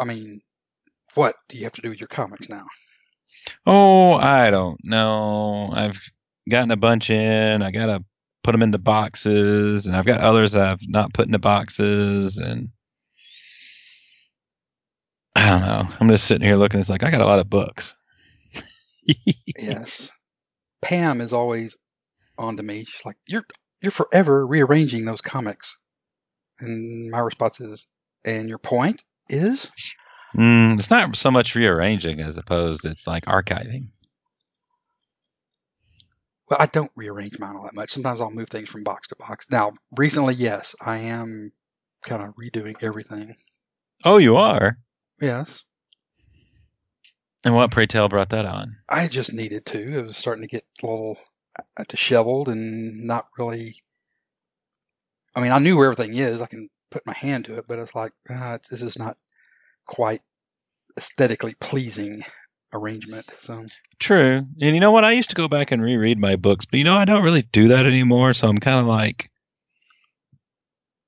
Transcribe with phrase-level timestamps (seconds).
[0.00, 0.40] I mean,
[1.14, 2.64] what do you have to do with your comics now?
[3.66, 5.70] Oh, I don't know.
[5.72, 6.00] I've
[6.48, 7.62] gotten a bunch in.
[7.62, 8.02] I gotta
[8.42, 12.70] put them into boxes, and I've got others that I've not put into boxes, and
[15.36, 15.88] I don't know.
[16.00, 16.80] I'm just sitting here looking.
[16.80, 17.94] It's like I got a lot of books.
[19.46, 20.10] yes.
[20.80, 21.76] Pam is always
[22.38, 22.84] on to me.
[22.86, 23.44] She's like, "You're
[23.82, 25.76] you're forever rearranging those comics,"
[26.58, 27.86] and my response is,
[28.24, 29.70] "And your point is?"
[30.36, 33.88] Mm, it's not so much rearranging as opposed it's like archiving.
[36.48, 37.92] Well, I don't rearrange mine all that much.
[37.92, 39.46] Sometimes I'll move things from box to box.
[39.50, 41.52] Now, recently, yes, I am
[42.04, 43.34] kind of redoing everything.
[44.04, 44.78] Oh, you are?
[45.20, 45.62] Yes.
[47.44, 48.76] And what, pray tell, brought that on?
[48.88, 49.98] I just needed to.
[49.98, 51.16] It was starting to get a little
[51.76, 53.76] uh, disheveled and not really.
[55.34, 56.40] I mean, I knew where everything is.
[56.40, 59.16] I can put my hand to it, but it's like, uh, this is not
[59.86, 60.20] quite
[60.96, 62.22] aesthetically pleasing
[62.72, 63.30] arrangement.
[63.38, 63.66] So
[63.98, 64.46] True.
[64.60, 65.04] And you know what?
[65.04, 67.42] I used to go back and reread my books, but you know, I don't really
[67.42, 68.34] do that anymore.
[68.34, 69.30] So I'm kind of like,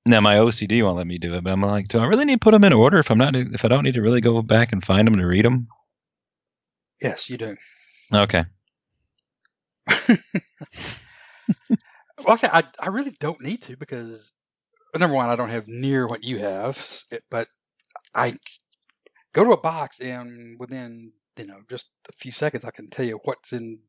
[0.05, 2.41] now my OCD won't let me do it, but I'm like, do I really need
[2.41, 4.43] to put them in order if I'm not, if I don't need to really go
[4.43, 5.69] back and find them to read them?
[7.01, 7.57] yes, you do.
[8.13, 8.45] Okay.
[12.25, 14.33] Well, I I really don't need to because
[15.01, 17.49] number one, I don't have near what you have, but
[18.15, 18.35] I
[19.33, 23.07] go to a box and within you know just a few seconds I can tell
[23.07, 23.81] you what's in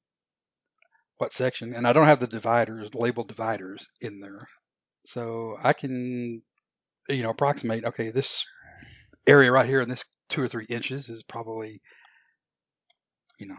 [1.18, 4.48] what section, and I don't have the dividers labeled dividers in there,
[5.06, 6.42] so I can
[7.10, 7.86] you know approximate.
[7.86, 8.46] Okay, this
[9.28, 11.82] area right here in this two or three inches is probably
[13.40, 13.58] you know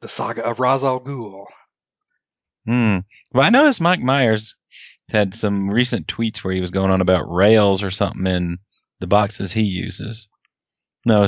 [0.00, 1.46] the saga of Ra's al Ghul.
[2.66, 2.98] Hmm.
[3.32, 4.54] Well, I noticed Mike Myers
[5.08, 8.58] had some recent tweets where he was going on about rails or something in
[9.00, 10.28] the boxes he uses.
[11.04, 11.26] No,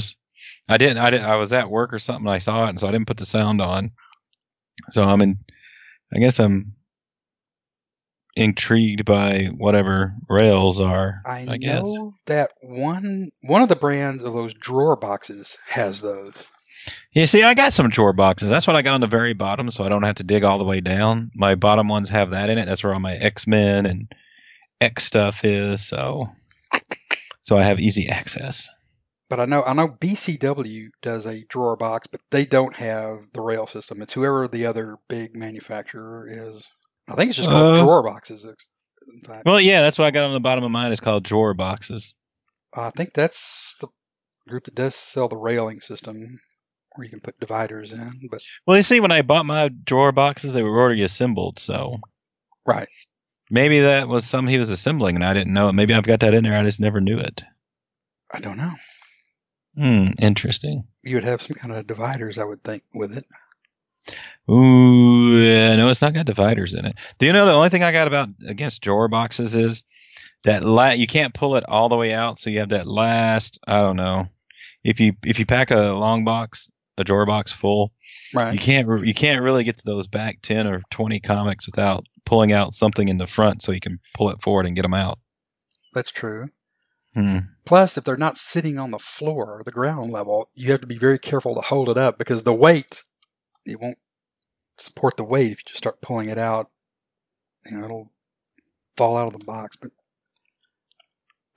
[0.69, 0.99] I didn't.
[0.99, 1.27] I didn't.
[1.27, 2.29] I was at work or something.
[2.29, 3.93] I saw it, and so I didn't put the sound on.
[4.91, 5.39] So I'm in.
[6.15, 6.75] I guess I'm
[8.37, 11.23] intrigued by whatever rails are.
[11.27, 11.83] I, I, guess.
[11.83, 16.49] know that one one of the brands of those drawer boxes has those.
[17.13, 18.51] Yeah, see, I got some drawer boxes.
[18.51, 20.59] That's what I got on the very bottom, so I don't have to dig all
[20.59, 21.31] the way down.
[21.35, 22.67] My bottom ones have that in it.
[22.67, 24.13] That's where all my X Men and
[24.81, 25.87] X stuff is.
[25.87, 26.29] So,
[27.43, 28.69] so I have easy access.
[29.29, 33.43] But I know I know BCW does a drawer box, but they don't have the
[33.43, 34.03] rail system.
[34.03, 36.67] It's whoever the other big manufacturer is.
[37.09, 38.45] I think it's just called Uh, drawer boxes.
[38.45, 40.93] In fact, Well, yeah, that's what I got on the bottom of mine.
[40.93, 42.13] It's called drawer boxes.
[42.75, 43.89] I think that's the
[44.49, 46.41] group that does sell the railing system,
[46.95, 48.29] where you can put dividers in.
[48.31, 52.01] But Well, you see, when I bought my drawer boxes, they were already assembled, so
[52.67, 52.89] right,
[53.51, 55.75] maybe that was some he was assembling, and I didn't know it.
[55.75, 56.57] Maybe I've got that in there.
[56.57, 57.43] I just never knew it.
[58.33, 58.73] I don't know.
[59.77, 60.85] Hmm, interesting.
[61.05, 63.25] You would have some kind of dividers, I would think, with it.
[64.51, 66.97] Ooh, yeah, no, it's not got dividers in it.
[67.19, 69.85] Do you know the only thing I got about against drawer boxes is
[70.45, 73.59] that la- you can't pull it all the way out, so you have that last.
[73.67, 74.27] I don't know.
[74.83, 76.69] If you if you pack a long box,
[77.01, 77.93] a drawer box full,
[78.35, 78.53] Right.
[78.55, 82.53] you can't you can't really get to those back ten or twenty comics without pulling
[82.53, 85.19] out something in the front, so you can pull it forward and get them out.
[85.93, 86.49] That's true.
[87.15, 87.39] Hmm.
[87.65, 90.87] Plus, if they're not sitting on the floor or the ground level, you have to
[90.87, 93.03] be very careful to hold it up because the weight,
[93.67, 93.99] it won't
[94.79, 96.71] support the weight if you just start pulling it out.
[97.67, 98.13] You know, it'll
[98.97, 99.77] fall out of the box.
[99.77, 99.91] But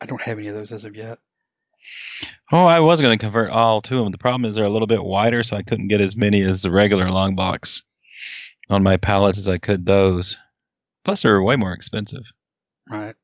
[0.01, 1.19] I don't have any of those as of yet.
[2.51, 4.11] Oh, I was going to convert all to them.
[4.11, 6.61] The problem is they're a little bit wider, so I couldn't get as many as
[6.61, 7.83] the regular long box
[8.69, 10.37] on my pallets as I could those.
[11.03, 12.23] Plus, they're way more expensive,
[12.89, 13.15] Right.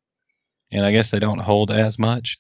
[0.72, 2.40] and I guess they don't hold as much.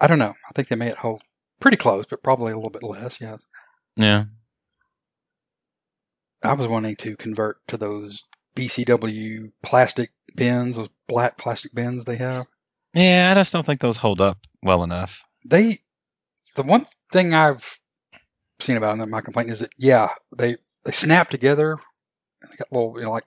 [0.00, 0.34] I don't know.
[0.48, 1.22] I think they may hold
[1.60, 3.20] pretty close, but probably a little bit less.
[3.20, 3.40] Yes.
[3.96, 4.24] Yeah.
[6.42, 8.24] I was wanting to convert to those
[8.56, 12.46] BCW plastic bins, those black plastic bins they have.
[12.94, 15.22] Yeah, I just don't think those hold up well enough.
[15.46, 15.78] they
[16.54, 17.78] the one thing I've
[18.60, 21.76] seen about them, my complaint is that yeah, they they snap together.
[22.42, 23.24] They got little you know like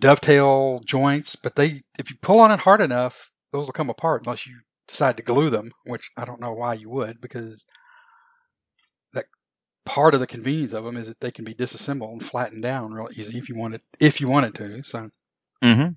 [0.00, 4.22] dovetail joints, but they if you pull on it hard enough, those will come apart
[4.24, 7.64] unless you decide to glue them, which I don't know why you would because
[9.12, 9.26] that
[9.84, 12.92] part of the convenience of them is that they can be disassembled and flattened down
[12.92, 14.82] real easy if you wanted if you wanted to.
[14.84, 15.10] So
[15.62, 15.92] Mm-hmm.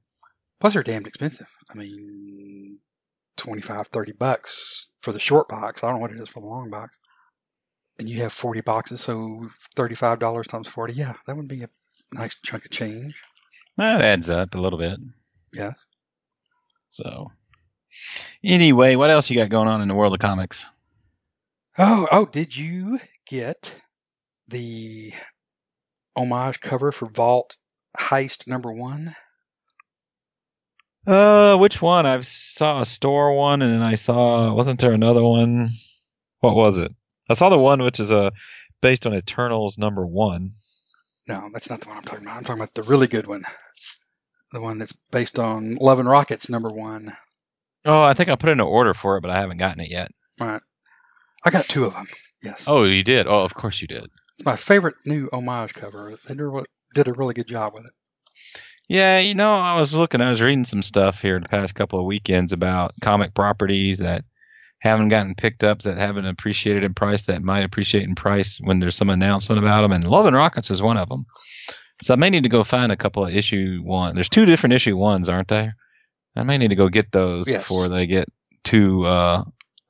[0.63, 1.54] Plus they're damned expensive.
[1.69, 2.80] I mean,
[3.36, 5.83] 25, 30 bucks for the short box.
[5.83, 6.98] I don't know what it is for the long box.
[8.00, 9.45] And you have 40 boxes, so
[9.75, 10.94] $35 times 40.
[10.94, 11.69] Yeah, that would be a
[12.13, 13.13] nice chunk of change.
[13.75, 14.98] That adds up a little bit.
[15.51, 15.77] Yes.
[16.92, 17.30] So,
[18.42, 20.65] anyway, what else you got going on in the world of comics?
[21.77, 23.75] Oh, oh, did you get
[24.48, 25.12] the
[26.15, 27.57] homage cover for Vault
[28.00, 29.13] Heist number one?
[31.05, 32.05] Uh, which one?
[32.05, 35.69] I saw a store one, and then I saw wasn't there another one?
[36.39, 36.91] What was it?
[37.29, 38.31] I saw the one which is a
[38.81, 40.51] based on Eternals number one.
[41.27, 42.38] No, that's not the one I'm talking about.
[42.38, 43.44] I'm talking about the really good one.
[44.51, 47.15] The one that's based on Love and Rockets number one.
[47.85, 49.89] Oh, I think I put in an order for it, but I haven't gotten it
[49.89, 50.11] yet.
[50.39, 50.61] Right.
[51.45, 52.07] I got two of them.
[52.41, 52.65] Yes.
[52.67, 53.27] Oh, you did?
[53.27, 54.03] Oh, of course you did.
[54.03, 56.13] It's my favorite new homage cover.
[56.27, 56.35] They
[56.94, 57.91] did a really good job with it.
[58.89, 62.00] Yeah, you know, I was looking, I was reading some stuff here the past couple
[62.00, 64.24] of weekends about comic properties that
[64.80, 68.80] haven't gotten picked up, that haven't appreciated in price, that might appreciate in price when
[68.80, 69.94] there's some announcement about them.
[69.94, 71.24] And Love and Rockets is one of them.
[72.01, 74.15] So I may need to go find a couple of issue one.
[74.15, 75.77] There's two different issue ones, aren't there?
[76.36, 77.62] I may need to go get those Yes.
[77.62, 78.27] before they get
[78.65, 79.45] too uh,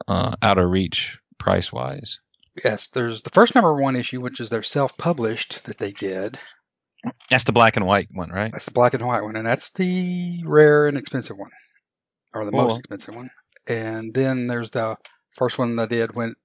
[0.07, 2.19] uh, out of reach price wise.
[2.63, 6.37] Yes, there's the first number one issue, which is their self-published that they did.
[7.29, 8.51] That's the black and white one, right?
[8.51, 11.51] That's the black and white one, and that's the rare and expensive one,
[12.33, 12.67] or the Cool.
[12.67, 13.29] most expensive one.
[13.67, 14.97] And then there's the
[15.31, 16.35] first one they did when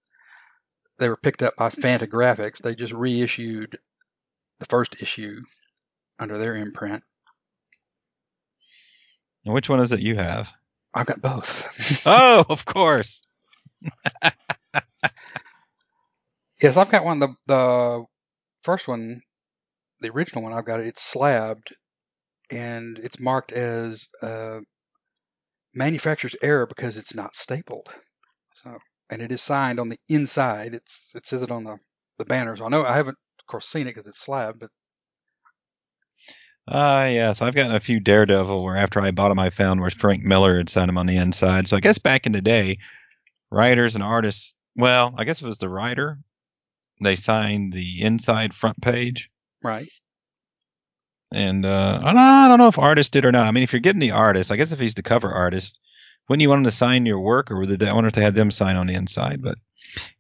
[0.99, 2.59] they were picked up by Fantagraphics.
[2.59, 3.79] They just reissued
[4.59, 5.41] the first issue
[6.19, 7.03] under their imprint.
[9.45, 10.49] And which one is it you have?
[10.95, 12.03] I've got both.
[12.07, 13.23] oh, of course.
[16.63, 17.21] yes, I've got one.
[17.21, 18.05] The the
[18.63, 19.21] first one,
[20.01, 20.87] the original one, I've got it.
[20.87, 21.75] It's slabbed,
[22.51, 24.61] and it's marked as uh,
[25.75, 27.89] manufacturer's error because it's not stapled.
[28.55, 28.77] So,
[29.11, 30.75] and it is signed on the inside.
[30.75, 31.79] It's it says it on the
[32.19, 32.57] the banner.
[32.57, 34.71] So I know I haven't, of course, seen it because it's slabbed, but
[36.71, 37.41] Ah, yes.
[37.41, 40.59] I've gotten a few Daredevil where after I bought them, I found where Frank Miller
[40.59, 41.67] had signed them on the inside.
[41.67, 42.79] So I guess back in the day,
[43.51, 46.19] writers and artists, well, I guess it was the writer,
[47.03, 49.31] they signed the inside front page.
[49.63, 49.89] Right.
[51.31, 53.47] And uh, I don't- know if artists did or not.
[53.47, 55.79] I mean, if you're getting the artist, I guess if he's the cover artist,
[56.29, 58.23] wouldn't you want him to sign your work, or did they, I wonder if they
[58.23, 59.43] had them sign on the inside?
[59.43, 59.57] But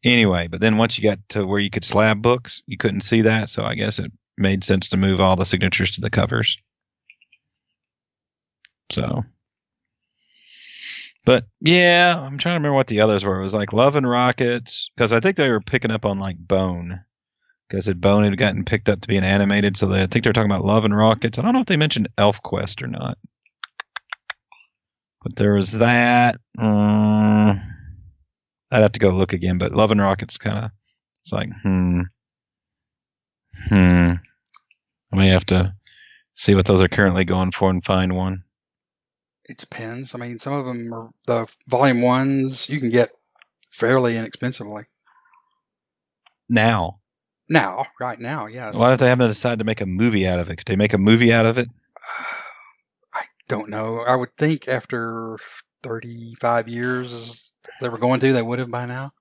[0.04, 3.22] anyway, but then once you got to where you could slab books, you couldn't see
[3.22, 6.56] that, so I guess it made sense to move all the signatures to the covers.
[8.92, 9.24] So,
[11.24, 13.38] but yeah, I'm trying to remember what the others were.
[13.38, 16.38] It was like Love and Rockets, because I think they were picking up on like
[16.38, 17.00] Bone
[17.68, 20.24] because it Bone had gotten picked up to be an animated, so they, I think
[20.24, 21.38] they're talking about Love and Rockets.
[21.38, 23.18] I don't know if they mentioned Elf Quest or not,
[25.22, 26.40] but there was that.
[26.58, 27.60] Um,
[28.70, 30.70] I'd have to go look again, but Love and Rockets kind of
[31.20, 32.02] it's like hmm,
[33.68, 34.12] hmm.
[35.12, 35.74] I may have to
[36.34, 38.44] see what those are currently going for and find one.
[39.46, 40.14] It depends.
[40.14, 43.10] I mean, some of them are the volume ones you can get
[43.70, 44.84] fairly inexpensively
[46.48, 46.97] Now,
[47.48, 47.86] now.
[48.00, 48.70] Right now, yeah.
[48.72, 50.56] why don't they haven't decided to make a movie out of it?
[50.56, 51.68] Could they make a movie out of it?
[53.14, 54.00] I don't know.
[54.00, 55.38] I would think after
[55.82, 59.12] 35 years they were going to, they would have by now.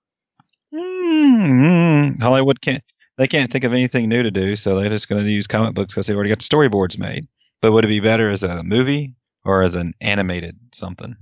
[0.74, 2.84] Mm, Hollywood can't.
[3.18, 5.74] They can't think of anything new to do, so they're just going to use comic
[5.74, 7.28] books because they already got storyboards made.
[7.62, 11.16] But would it be better as a movie or as an animated something?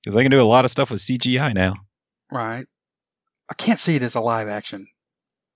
[0.00, 1.74] Because they can do a lot of stuff with CGI now.
[2.30, 2.66] Right.
[3.50, 4.86] I can't see it as a live action.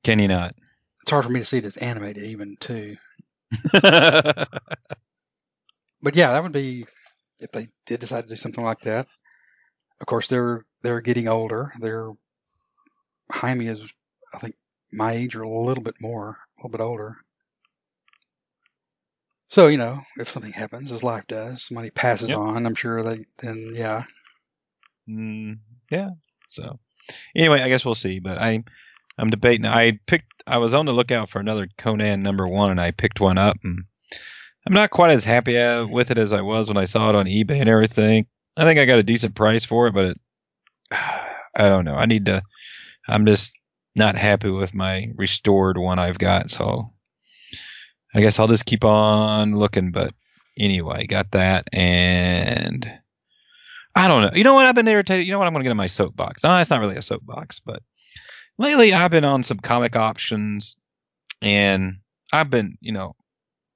[0.09, 0.55] Can you not?
[1.03, 2.97] It's hard for me to see this animated even too.
[6.00, 6.87] But yeah, that would be
[7.41, 9.07] if they did decide to do something like that.
[10.00, 11.75] Of course, they're they're getting older.
[11.79, 12.11] They're
[13.31, 13.83] Jaime is,
[14.35, 14.55] I think,
[14.95, 17.19] my age or a little bit more, a little bit older.
[19.50, 22.38] So you know, if something happens, as life does, somebody passes Yep.
[22.38, 22.65] on.
[22.65, 24.05] I'm sure they then yeah.
[25.07, 25.59] mm,
[25.91, 26.12] yeah.
[26.49, 26.79] So
[27.37, 28.21] anyway, I guess we'll see.
[28.21, 28.65] But I,
[29.19, 29.67] I'm debating.
[29.67, 30.33] I picked.
[30.47, 33.57] I was on the lookout for another Conan number one, and I picked one up,
[33.65, 33.85] and
[34.67, 37.17] I'm not quite as happy uh, with it as I was when I saw it
[37.17, 38.27] on eBay and everything.
[38.57, 40.21] I think I got a decent price for it, but it,
[40.91, 41.95] I don't know.
[41.95, 42.43] I need to.
[43.09, 43.53] I'm just
[43.97, 46.93] not happy with my restored one I've got, so
[48.15, 49.91] I guess I'll just keep on looking.
[49.91, 50.13] But
[50.59, 52.89] anyway, got that, and
[53.95, 54.31] I don't know.
[54.35, 54.67] You know what?
[54.67, 55.27] I've been irritated.
[55.27, 55.47] You know what?
[55.47, 56.45] I'm going to get in my soapbox.
[56.45, 57.83] No, it's not really a soapbox, but
[58.59, 60.77] lately I've been on some comic options,
[61.41, 61.99] and
[62.33, 63.15] I've been, you know,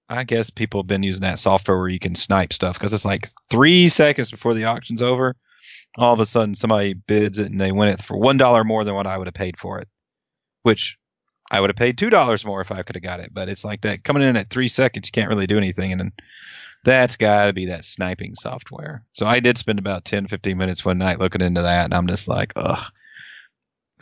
[0.09, 3.05] I guess people have been using that software where you can snipe stuff because it's
[3.05, 5.37] like three seconds before the auction's over.
[5.97, 8.85] All of a sudden, somebody bids it and they win it for one dollar more
[8.85, 9.89] than what I would have paid for it,
[10.63, 10.99] which
[11.51, 13.33] I would have paid two dollars more if I could have got it.
[13.33, 16.01] But it's like that coming in at three seconds, you can't really do anything, and
[16.01, 16.13] then
[16.85, 19.05] that's got to be that sniping software.
[19.13, 22.09] So I did spend about 10, 15 minutes one night looking into that, and I'm
[22.09, 22.85] just like, ugh,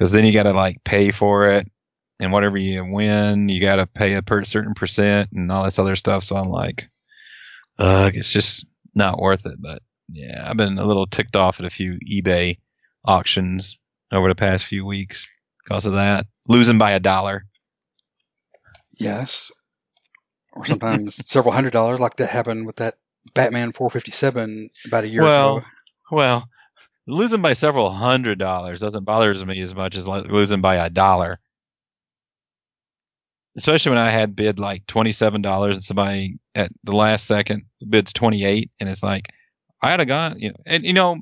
[0.00, 1.70] because then you got to like pay for it,
[2.18, 5.78] and whatever you win, you got to pay a per certain percent and all this
[5.78, 6.24] other stuff.
[6.24, 6.88] So I'm like,
[7.78, 8.64] ugh, it's just
[8.94, 9.60] not worth it.
[9.60, 12.56] But yeah, I've been a little ticked off at a few eBay
[13.04, 13.78] auctions
[14.10, 15.28] over the past few weeks
[15.62, 17.44] because of that, losing by a dollar.
[18.98, 19.50] Yes.
[20.54, 22.94] Or sometimes several hundred dollars, like that happened with that
[23.34, 25.66] Batman 457 about a year Well, ago.
[26.10, 26.48] well,
[27.10, 31.40] losing by several hundred dollars doesn't bother me as much as losing by a dollar.
[33.56, 38.12] Especially when I had bid like twenty-seven dollars and somebody at the last second bids
[38.12, 39.28] twenty-eight, and it's like
[39.82, 41.20] I had have gone, you know, and you know,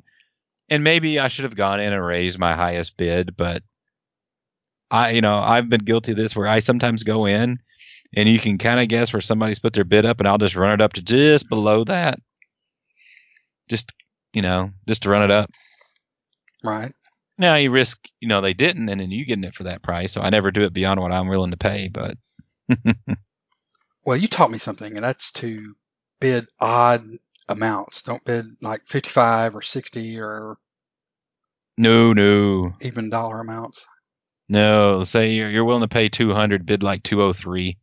[0.69, 3.63] and maybe I should have gone in and raised my highest bid, but
[4.91, 7.59] I, you know, I've been guilty of this where I sometimes go in
[8.15, 10.55] and you can kind of guess where somebody's put their bid up, and I'll just
[10.55, 12.19] run it up to just below that,
[13.69, 13.91] just
[14.33, 15.49] you know, just to run it up.
[16.63, 16.93] Right.
[17.37, 20.11] Now you risk, you know, they didn't, and then you getting it for that price.
[20.13, 21.89] So I never do it beyond what I'm willing to pay.
[21.89, 22.17] But
[24.05, 25.75] Well, you taught me something, and that's to
[26.19, 27.05] bid odd
[27.47, 28.01] amounts.
[28.01, 30.57] Don't bid like 55 or 60 or
[31.77, 33.85] no, no, even dollar amounts.
[34.49, 35.03] no.
[35.03, 37.77] Say you're, you're willing to pay 200, bid like 203,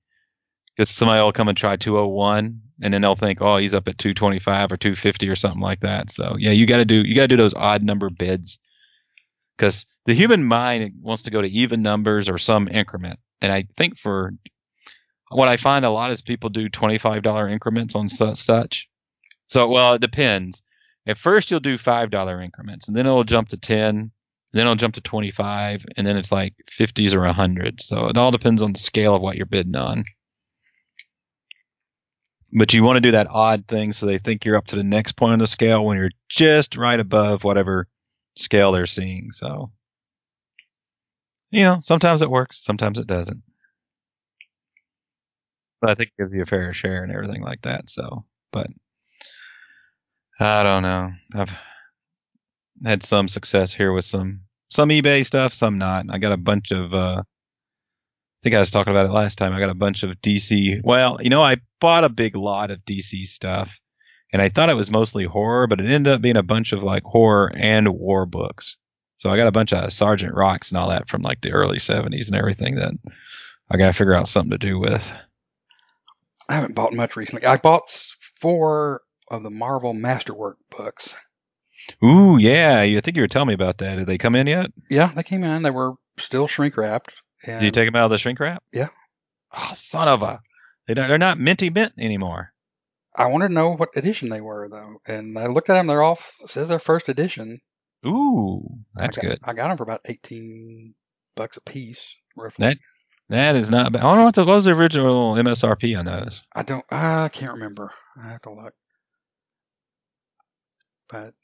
[0.76, 3.98] because somebody will come and try 201, and then they'll think, oh, he's up at
[3.98, 6.10] 225 or 250 or something like that.
[6.10, 8.58] So yeah, you got to do you got to do those odd number bids,
[9.56, 13.18] because the human mind wants to go to even numbers or some increment.
[13.40, 14.32] And I think for
[15.30, 18.88] what I find a lot is people do $25 increments on su- such.
[19.48, 20.62] So, well, it depends.
[21.06, 24.10] At first, you'll do $5 increments, and then it'll jump to 10,
[24.52, 27.80] then it'll jump to 25, and then it's like 50s or 100.
[27.80, 30.04] So it all depends on the scale of what you're bidding on.
[32.52, 34.84] But you want to do that odd thing so they think you're up to the
[34.84, 37.86] next point on the scale when you're just right above whatever
[38.36, 39.32] scale they're seeing.
[39.32, 39.70] So,
[41.50, 43.42] you know, sometimes it works, sometimes it doesn't.
[45.80, 47.90] But I think it gives you a fair share and everything like that.
[47.90, 48.68] So, but
[50.40, 51.12] I don't know.
[51.34, 51.56] I've
[52.84, 54.40] had some success here with some
[54.70, 56.06] some eBay stuff, some not.
[56.10, 56.92] I got a bunch of.
[56.92, 57.22] uh
[58.40, 59.52] I think I was talking about it last time.
[59.54, 60.80] I got a bunch of DC.
[60.84, 63.76] Well, you know, I bought a big lot of DC stuff,
[64.36, 66.82] and I thought it was mostly horror, but it ended up being a bunch of
[66.82, 68.76] like horror and war books.
[69.16, 71.78] So I got a bunch of Sergeant Rocks and all that from like the early
[71.78, 72.92] 70s and everything that
[73.70, 75.10] I got to figure out something to do with.
[76.50, 77.46] I haven't bought much recently.
[77.46, 77.88] I bought
[78.38, 79.00] four
[79.30, 81.16] of the Marvel Masterwork books.
[82.04, 82.82] Ooh, yeah.
[82.82, 83.96] You I think you were telling me about that.
[83.96, 84.66] Did they come in yet?
[84.90, 85.62] Yeah, they came in.
[85.62, 87.14] They were still shrink wrapped.
[87.46, 88.62] Did you take them out of the shrink wrap?
[88.70, 88.88] Yeah.
[89.56, 90.42] Oh, son of a.
[90.86, 92.52] They don't, they're not minty mint anymore.
[93.16, 95.86] I wanted to know what edition they were though, and I looked at them.
[95.86, 97.58] They're all says they're first edition.
[98.06, 98.62] Ooh,
[98.94, 99.38] that's I got, good.
[99.44, 100.94] I got them for about eighteen
[101.34, 102.66] bucks a piece, roughly.
[102.66, 102.76] That
[103.28, 104.00] that is not bad.
[104.00, 106.42] I don't know what, the, what was the original MSRP on those.
[106.54, 106.84] I don't.
[106.90, 107.92] I can't remember.
[108.22, 108.74] I have to look.
[111.10, 111.34] But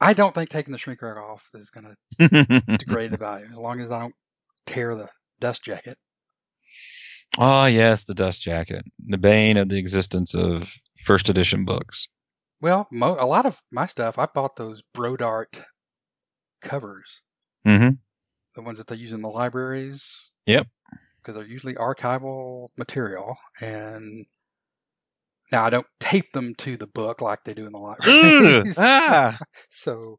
[0.00, 3.56] I don't think taking the shrink wrap off is going to degrade the value, as
[3.56, 4.14] long as I don't
[4.66, 5.08] tear the
[5.40, 5.98] dust jacket.
[7.36, 10.68] oh yes, the dust jacket, the bane of the existence of
[11.04, 12.06] first edition books.
[12.60, 15.62] Well, mo- a lot of my stuff, I bought those Brodart
[16.60, 17.22] covers,
[17.66, 17.90] Mm-hmm.
[18.56, 20.04] the ones that they use in the libraries.
[20.46, 20.66] Yep.
[21.18, 24.24] Because they're usually archival material, and
[25.52, 28.74] now I don't tape them to the book like they do in the libraries.
[28.78, 29.38] ah.
[29.70, 30.18] so,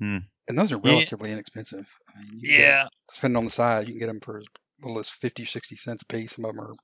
[0.00, 0.18] Hmm.
[0.48, 0.92] and those are Yeah.
[0.92, 1.86] relatively inexpensive.
[2.14, 2.88] I mean, you Yeah.
[3.14, 4.44] depending on the side, you can get them for as
[4.82, 6.34] little as 50, 60 cents a piece.
[6.34, 6.74] Some of them are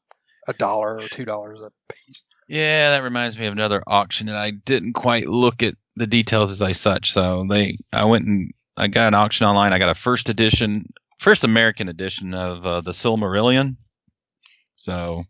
[0.49, 2.25] a dollar or two dollars a piece.
[2.51, 6.51] Yeah, that reminds me of another auction, and I didn't quite look at the details
[6.51, 7.13] as I such.
[7.13, 9.73] So they, I went and I got an auction online.
[9.73, 13.77] I got a first edition, first American edition of uh, the Silmarillion.
[14.75, 15.23] So,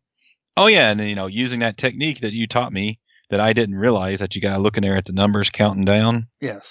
[0.56, 2.98] oh yeah, and you know, using that technique that you taught me
[3.28, 5.84] that I didn't realize that you got to look in there at the numbers counting
[5.84, 6.26] down.
[6.40, 6.66] Yes.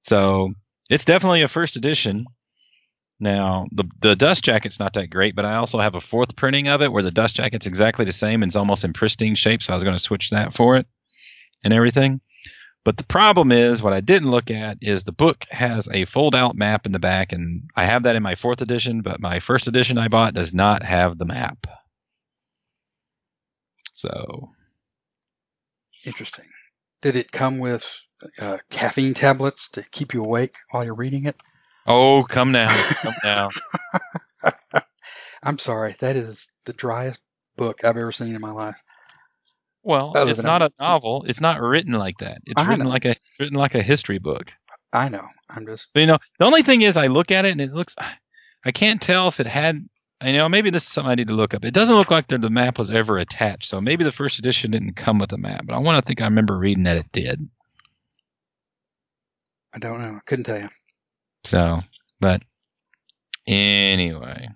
[0.00, 0.54] So
[0.90, 2.26] it's definitely a first edition.
[3.22, 6.66] Now, the the dust jacket's not that great, but I also have a fourth printing
[6.66, 9.62] of it where the dust jacket's exactly the same and it's almost in pristine shape,
[9.62, 10.86] so I was going to switch that for it
[11.62, 12.20] and everything.
[12.84, 16.34] But the problem is, what I didn't look at is the book has a fold
[16.34, 19.38] out map in the back, and I have that in my fourth edition, but my
[19.38, 21.68] first edition I bought does not have the map.
[23.92, 24.50] So,
[26.04, 26.46] Interesting.
[27.02, 27.88] Did it come with
[28.40, 31.36] uh, caffeine tablets to keep you awake while you're reading it?
[31.86, 32.68] Oh, come now,
[33.02, 33.48] come now.
[35.42, 37.20] I'm sorry, that is the driest
[37.56, 38.76] book I've ever seen in my life.
[39.82, 41.24] Well, Other it's not a- a novel.
[41.26, 42.38] It's not written like that.
[42.46, 42.90] It's I written know.
[42.90, 44.52] like a it's written like a history book.
[44.92, 45.26] I know.
[45.50, 47.72] I'm just But, you know, the only thing is, I look at it and it
[47.72, 47.96] looks.
[48.64, 49.88] I can't tell if it had.
[50.24, 51.64] You know, maybe this is something I need to look up.
[51.64, 54.70] It doesn't look like the, the map was ever attached, so maybe the first edition
[54.70, 55.66] didn't come with a map.
[55.66, 57.48] But I want to think I remember reading that it did.
[59.74, 60.14] I don't know.
[60.14, 60.68] I couldn't tell you.
[61.44, 61.80] So,
[62.20, 62.42] but
[63.46, 64.48] anyway,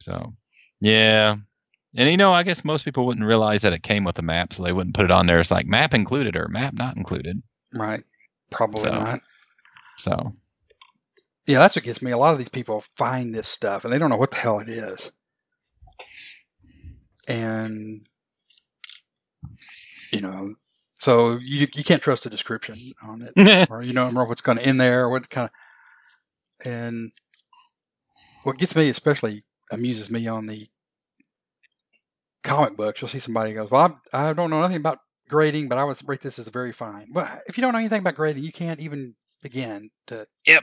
[0.00, 0.34] so
[0.80, 1.36] yeah,
[1.96, 4.52] and you know, I guess most people wouldn't realize that it came with a map,
[4.52, 5.38] so they wouldn't put it on there.
[5.38, 7.42] It's like map included or map not included.
[7.72, 8.02] Right.
[8.50, 8.90] Probably So.
[8.90, 9.20] not.
[9.98, 10.32] So
[11.46, 12.10] Yeah, that's what gets me.
[12.10, 14.58] A lot of these people find this stuff and they don't know what the hell
[14.58, 15.12] it is.
[17.28, 18.06] And
[20.10, 20.54] you know,
[20.94, 24.58] so you you can't trust the description on it, or you don't know what's going
[24.58, 25.50] to in there, or what kind of.
[26.64, 27.12] And
[28.42, 30.68] what gets me especially amuses me on the
[32.44, 33.00] comic books.
[33.00, 35.98] You'll see somebody goes, "Well, I, I don't know nothing about grading, but I would
[36.06, 38.80] rate this as very fine." Well, if you don't know anything about grading, you can't
[38.80, 40.26] even begin to.
[40.46, 40.62] Yep.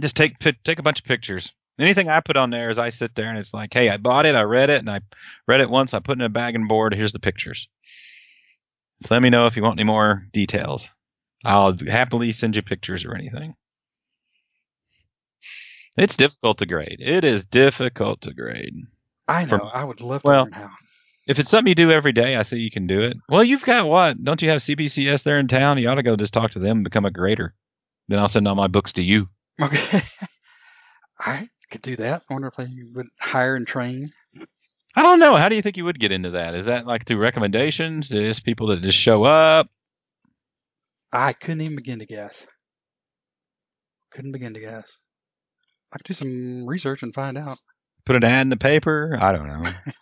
[0.00, 1.52] Just take take a bunch of pictures.
[1.78, 4.26] Anything I put on there is I sit there and it's like, hey, I bought
[4.26, 5.00] it, I read it, and I
[5.48, 5.94] read it once.
[5.94, 6.94] I put it in a bag and board.
[6.94, 7.66] Here's the pictures.
[9.10, 10.86] Let me know if you want any more details.
[11.44, 13.54] I'll happily send you pictures or anything.
[15.96, 16.98] It's difficult to grade.
[17.00, 18.74] It is difficult to grade.
[19.28, 19.58] I know.
[19.58, 20.70] From- I would love to well, learn how.
[21.26, 23.16] If it's something you do every day, I say you can do it.
[23.28, 24.22] Well, you've got what?
[24.24, 25.78] Don't you have CBCS there in town?
[25.78, 27.54] You ought to go just talk to them and become a grader.
[28.08, 29.28] Then I'll send all my books to you.
[29.60, 30.00] Okay.
[31.20, 32.22] I could do that.
[32.28, 34.10] I wonder if they would hire and train.
[34.96, 35.36] I don't know.
[35.36, 36.54] How do you think you would get into that?
[36.54, 38.12] Is that like through recommendations?
[38.12, 39.68] Is people that just show up?
[41.12, 42.46] I couldn't even begin to guess.
[44.10, 44.90] Couldn't begin to guess.
[45.92, 47.58] I could do some research and find out.
[48.04, 49.16] Put an ad in the paper?
[49.20, 49.70] I don't know.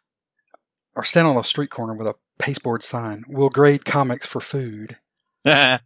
[0.96, 3.22] Or stand on a street corner with a pasteboard sign.
[3.28, 4.96] We'll grade comics for food.
[5.44, 5.80] Good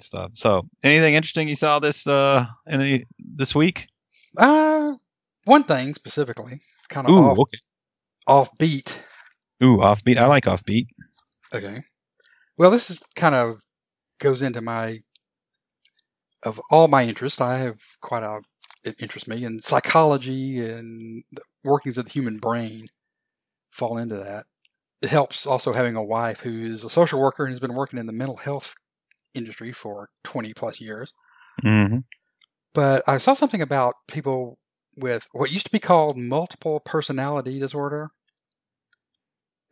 [0.00, 0.32] stuff.
[0.34, 3.88] So, anything interesting you saw this uh any this week?
[4.38, 4.94] Uh,
[5.44, 7.58] one thing specifically, kind of Ooh, off, okay.
[8.26, 8.96] offbeat.
[9.62, 10.16] Ooh, offbeat.
[10.16, 10.86] I like offbeat.
[11.54, 11.82] Okay.
[12.56, 13.60] Well, this is kind of
[14.18, 15.02] goes into my
[16.46, 17.40] of all my interests.
[17.40, 18.40] I have quite a
[18.84, 22.86] it interests me, and psychology and the workings of the human brain
[23.72, 24.46] fall into that.
[25.02, 27.98] It helps also having a wife who is a social worker and has been working
[27.98, 28.74] in the mental health
[29.34, 31.12] industry for 20 plus years.
[31.64, 31.98] Mm-hmm.
[32.72, 34.56] But I saw something about people
[34.96, 38.08] with what used to be called multiple personality disorder.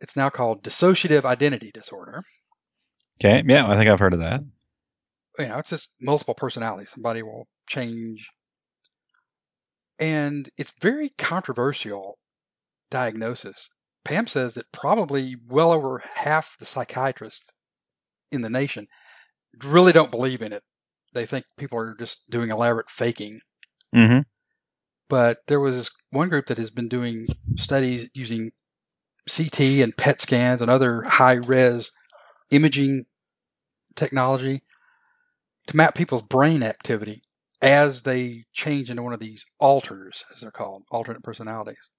[0.01, 2.21] It's now called dissociative identity disorder.
[3.19, 3.43] Okay.
[3.47, 4.41] Yeah, I think I've heard of that.
[5.39, 6.89] You know, it's just multiple personalities.
[6.93, 8.29] Somebody will change.
[9.99, 12.17] And it's very controversial
[12.91, 13.69] diagnosis.
[14.03, 17.45] Pam says that probably well over half the psychiatrists
[18.31, 18.87] in the nation
[19.63, 20.63] really don't believe in it.
[21.13, 23.39] They think people are just doing elaborate faking.
[23.95, 24.19] Mm-hmm.
[25.07, 28.51] But there was one group that has been doing studies using
[29.29, 31.89] CT and PET scans and other high res
[32.51, 33.05] imaging
[33.95, 34.61] technology
[35.67, 37.21] to map people's brain activity
[37.61, 41.89] as they change into one of these alters, as they're called, alternate personalities.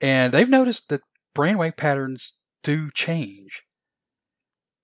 [0.00, 1.02] And they've noticed that
[1.36, 3.62] brainwave patterns do change.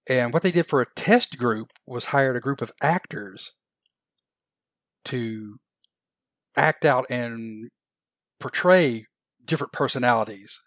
[0.09, 3.53] And what they did for a test group was hired a group of actors
[5.07, 5.57] to
[6.57, 7.71] act out and
[8.39, 9.05] portray
[9.45, 10.61] different personalities.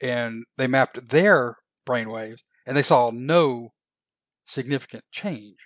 [0.00, 3.70] And they mapped their brainwaves and they saw no
[4.46, 5.56] significant change.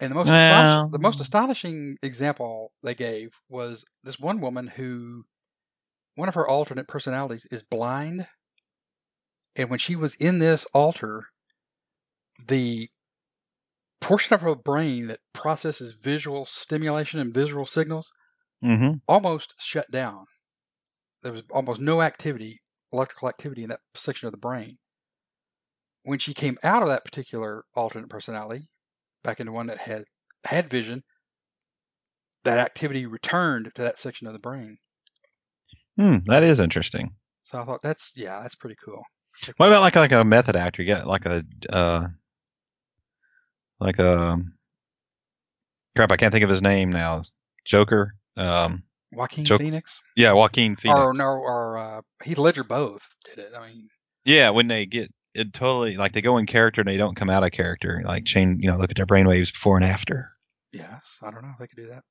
[0.00, 4.66] And the most, Well- astonishing, the most astonishing example they gave was this one woman
[4.66, 5.24] who,
[6.14, 8.26] one of her alternate personalities is blind.
[9.56, 11.24] And when she was in this alter,
[12.46, 12.88] the
[14.00, 18.10] portion of her brain that processes visual stimulation and visual signals
[18.62, 18.98] Mm-hmm.
[19.06, 20.24] almost shut down.
[21.22, 22.58] There was almost no activity,
[22.92, 24.78] electrical activity in that section of the brain.
[26.02, 28.68] When she came out of that particular alternate personality,
[29.22, 30.04] back into one that had
[30.44, 31.02] had vision,
[32.44, 34.78] that activity returned to that section of the brain.
[35.96, 37.10] Hmm, that is interesting.
[37.42, 39.02] So I thought that's yeah, that's pretty cool.
[39.56, 40.82] What about like like a method actor?
[40.82, 42.06] You get like a uh,
[43.80, 44.38] like a
[45.96, 46.12] crap.
[46.12, 47.22] I can't think of his name now.
[47.64, 48.14] Joker.
[48.36, 50.98] Um, Joaquin Phoenix, yeah, Joaquin Phoenix.
[50.98, 53.52] or no, or uh, Heath Ledger both did it.
[53.56, 53.88] I mean,
[54.24, 57.30] Yeah, when they get it totally like they go in character and they don't come
[57.30, 58.02] out of character.
[58.04, 60.30] Like chain, you know, look at their brainwaves before and after.
[60.72, 62.02] yes, I don't know if they could do that.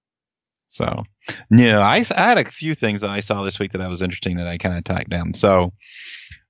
[0.70, 1.04] So,
[1.50, 4.02] yeah, I, I had a few things that I saw this week that I was
[4.02, 5.34] interesting that I kind of tacked down.
[5.34, 5.72] So,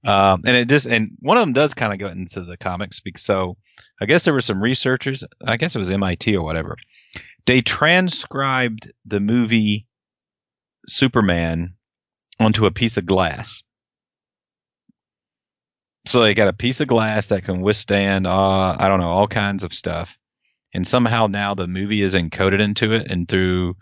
[0.04, 3.00] um, and it just and one of them does kind of go into the comics.
[3.00, 3.58] Because, so,
[4.02, 5.24] I guess there were some researchers.
[5.46, 6.78] I guess it was MIT or whatever.
[7.46, 9.86] They transcribed the movie
[10.88, 11.76] Superman
[12.40, 13.62] onto a piece of glass.
[16.08, 19.28] So they got a piece of glass that can withstand, uh, I don't know, all
[19.28, 20.18] kinds of stuff.
[20.74, 23.76] And somehow now the movie is encoded into it, and through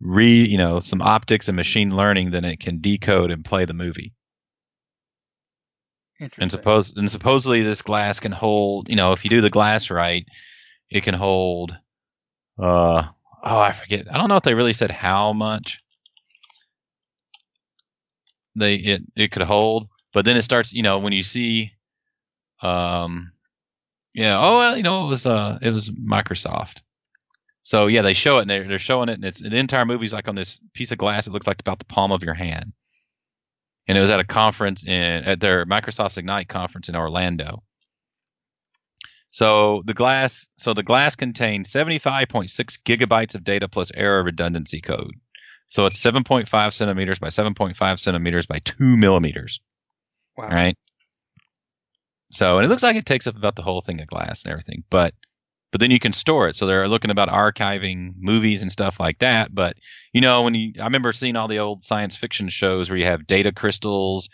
[0.00, 3.72] re you know some optics and machine learning then it can decode and play the
[3.72, 4.12] movie.
[6.38, 9.90] And suppose and supposedly this glass can hold you know if you do the glass
[9.90, 10.26] right
[10.90, 11.72] it can hold
[12.60, 13.02] uh
[13.44, 15.78] oh i forget i don't know if they really said how much
[18.56, 21.72] they it it could hold but then it starts you know when you see
[22.62, 23.32] um
[24.14, 26.80] yeah oh well you know it was uh it was microsoft
[27.68, 30.14] so yeah, they show it and they're, they're showing it, and it's the entire movie's
[30.14, 31.26] like on this piece of glass.
[31.26, 32.72] It looks like about the palm of your hand.
[33.86, 37.62] And it was at a conference in at their Microsoft's Ignite conference in Orlando.
[39.32, 42.48] So the glass, so the glass contains 75.6
[42.86, 45.12] gigabytes of data plus error redundancy code.
[45.68, 49.60] So it's 7.5 centimeters by 7.5 centimeters by two millimeters.
[50.38, 50.48] Wow.
[50.48, 50.76] Right.
[52.30, 54.52] So and it looks like it takes up about the whole thing of glass and
[54.52, 55.14] everything, but
[55.70, 56.56] but then you can store it.
[56.56, 59.54] So they're looking about archiving movies and stuff like that.
[59.54, 59.76] But
[60.12, 63.04] you know, when you I remember seeing all the old science fiction shows where you
[63.06, 64.28] have data crystals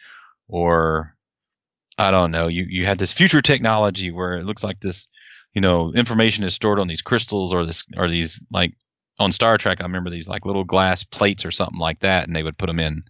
[0.48, 1.16] or
[1.98, 5.06] I don't know, you you had this future technology where it looks like this,
[5.54, 8.74] you know, information is stored on these crystals or this or these like
[9.18, 9.78] on Star Trek.
[9.80, 12.66] I remember these like little glass plates or something like that, and they would put
[12.66, 13.04] them in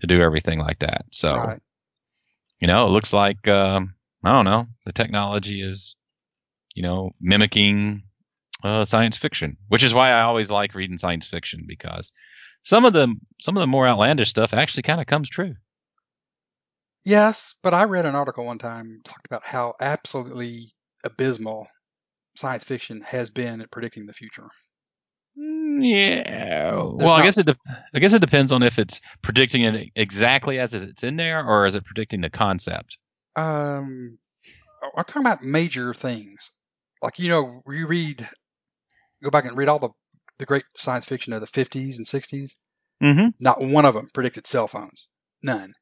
[0.00, 1.04] to do everything like that.
[1.10, 1.60] So Right.
[2.62, 3.94] You know, it looks like um,
[4.24, 5.96] I don't know, the technology is,
[6.74, 8.04] you know, mimicking
[8.64, 12.12] uh, science fiction, which is why I always like reading science fiction because
[12.62, 15.56] some of the some of the more outlandish stuff actually kind of comes true.
[17.04, 20.72] Yes, but I read an article one time talked about how absolutely
[21.04, 21.66] abysmal
[22.36, 24.48] science fiction has been at predicting the future.
[25.74, 26.74] Yeah.
[26.74, 27.56] well, I guess it de-
[27.94, 31.66] I guess it depends on if it's predicting it exactly as it's in there or
[31.66, 32.98] is it predicting the concept.
[33.36, 34.18] Um,
[34.96, 36.38] I'm talking about major things,
[37.02, 38.28] like you know, you read,
[39.22, 39.90] go back and read all the
[40.38, 42.50] the great science fiction of the 50s and 60s.
[43.02, 43.28] Mm-hmm.
[43.38, 45.08] Not one of them predicted cell phones.
[45.42, 45.72] None.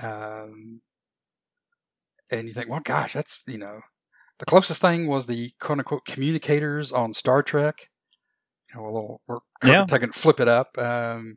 [0.00, 0.80] Um,
[2.30, 3.80] and you think, well, gosh, that's you know,
[4.38, 7.88] the closest thing was the quote unquote communicators on Star Trek.
[8.74, 9.84] You know, a little we're Yeah.
[9.86, 10.76] taking flip it up.
[10.78, 11.36] Um,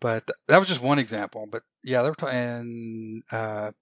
[0.00, 1.46] but that was just one example.
[1.50, 3.22] But yeah, they were talking.
[3.30, 3.72] Uh,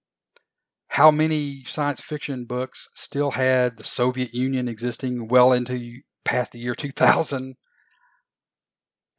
[0.87, 6.59] how many science fiction books still had the Soviet Union existing well into past the
[6.59, 7.55] year 2000?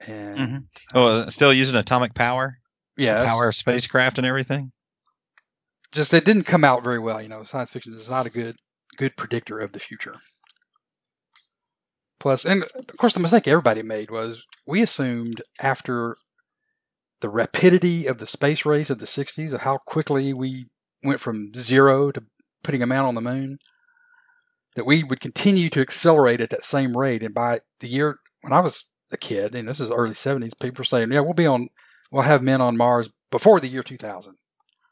[0.07, 0.67] And Mhm.
[0.95, 2.59] Oh, still using atomic power,
[2.97, 4.73] yeah, power of spacecraft and everything.
[5.93, 7.21] just it didn't come out very well.
[7.21, 8.57] You know, science fiction is not a good
[8.97, 10.15] good predictor of the future.
[12.21, 16.17] Plus, and of course, the mistake everybody made was we assumed after
[17.21, 20.67] the rapidity of the space race of the 60s, of how quickly we
[21.03, 22.23] went from zero to
[22.63, 23.59] putting a man on the moon,
[24.77, 27.23] that we would continue to accelerate at that same rate.
[27.23, 30.81] And by the year when I was a kid, and this is early 70s, people
[30.81, 31.69] were saying, "Yeah, we'll be on,
[32.13, 34.35] we'll have men on Mars before the year 2000."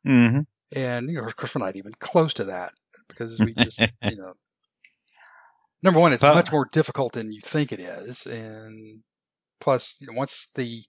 [0.06, 0.40] Mm-hmm.
[0.74, 2.72] And you know, of course, we're not even close to that
[3.08, 4.32] because we just, you know,
[5.82, 9.02] number one, it's Well- much more difficult than you think it is, and
[9.60, 10.82] plus, you know, once the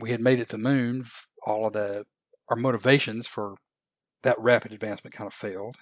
[0.00, 1.06] we had made it to the moon,
[1.46, 2.04] all of the
[2.48, 3.56] our motivations for
[4.22, 5.76] that rapid advancement kind of failed.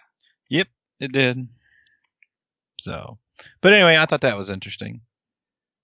[0.48, 0.68] Yep,
[1.00, 1.48] it did.
[2.80, 3.18] So,
[3.60, 5.00] but anyway, I thought that was interesting.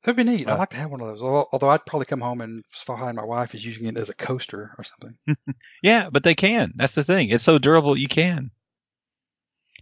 [0.03, 0.49] That'd be neat.
[0.49, 1.21] I'd Uh, like to have one of those.
[1.23, 4.15] Although, although I'd probably come home and find my wife is using it as a
[4.15, 5.19] coaster or something.
[5.83, 6.73] Yeah, but they can.
[6.77, 7.29] That's the thing.
[7.31, 8.51] It's so durable, you can.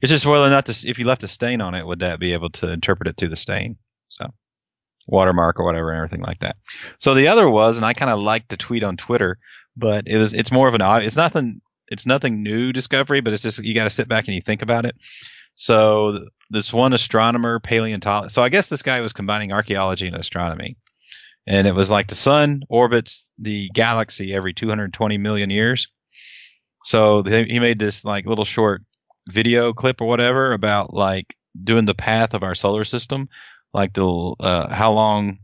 [0.00, 2.20] It's just whether or not this, if you left a stain on it, would that
[2.20, 3.76] be able to interpret it through the stain?
[4.08, 4.32] So,
[5.06, 6.56] watermark or whatever, and everything like that.
[6.98, 9.38] So the other was, and I kind of liked the tweet on Twitter,
[9.76, 13.42] but it was, it's more of an, it's nothing, it's nothing new discovery, but it's
[13.42, 14.94] just you got to sit back and you think about it.
[15.56, 18.34] So this one astronomer paleontologist.
[18.34, 20.76] So I guess this guy was combining archaeology and astronomy,
[21.46, 25.88] and it was like the sun orbits the galaxy every 220 million years.
[26.84, 28.82] So he made this like little short
[29.29, 33.29] video clip or whatever about like doing the path of our solar system,
[33.73, 34.07] like the
[34.41, 35.38] uh, how long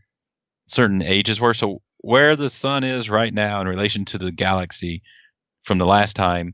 [0.68, 1.55] certain ages were.
[1.55, 5.03] So where the sun is right now in relation to the galaxy
[5.62, 6.53] from the last time,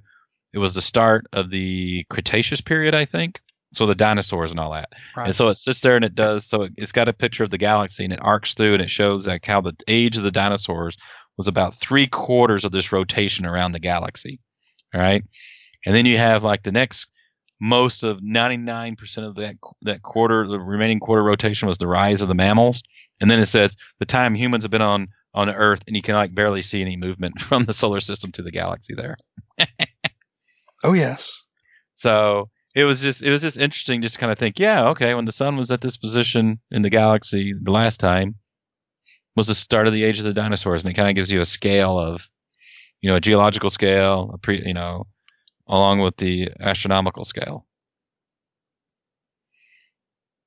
[0.53, 3.41] it was the start of the Cretaceous period, I think.
[3.73, 4.89] So the dinosaurs and all that.
[5.17, 5.27] Right.
[5.27, 6.45] And so it sits there and it does.
[6.45, 8.91] So it, it's got a picture of the galaxy and it arcs through and it
[8.91, 10.97] shows like how the age of the dinosaurs
[11.37, 14.41] was about three quarters of this rotation around the galaxy.
[14.93, 15.23] All right.
[15.87, 17.07] And then you have like the next
[17.61, 22.29] most of 99% of that that quarter, the remaining quarter rotation was the rise of
[22.29, 22.83] the mammals.
[23.21, 26.15] And then it says the time humans have been on on Earth, and you can
[26.15, 29.17] like barely see any movement from the solar system to the galaxy there.
[30.83, 31.45] Oh yes.
[31.95, 35.15] So it was just it was just interesting just to kind of think, yeah, okay,
[35.15, 38.37] when the sun was at this position in the galaxy the last time
[39.37, 41.41] was the start of the age of the dinosaurs, and it kind of gives you
[41.41, 42.29] a scale of,
[43.01, 45.07] you know, a geological scale, a pre, you know,
[45.71, 47.65] along with the astronomical scale.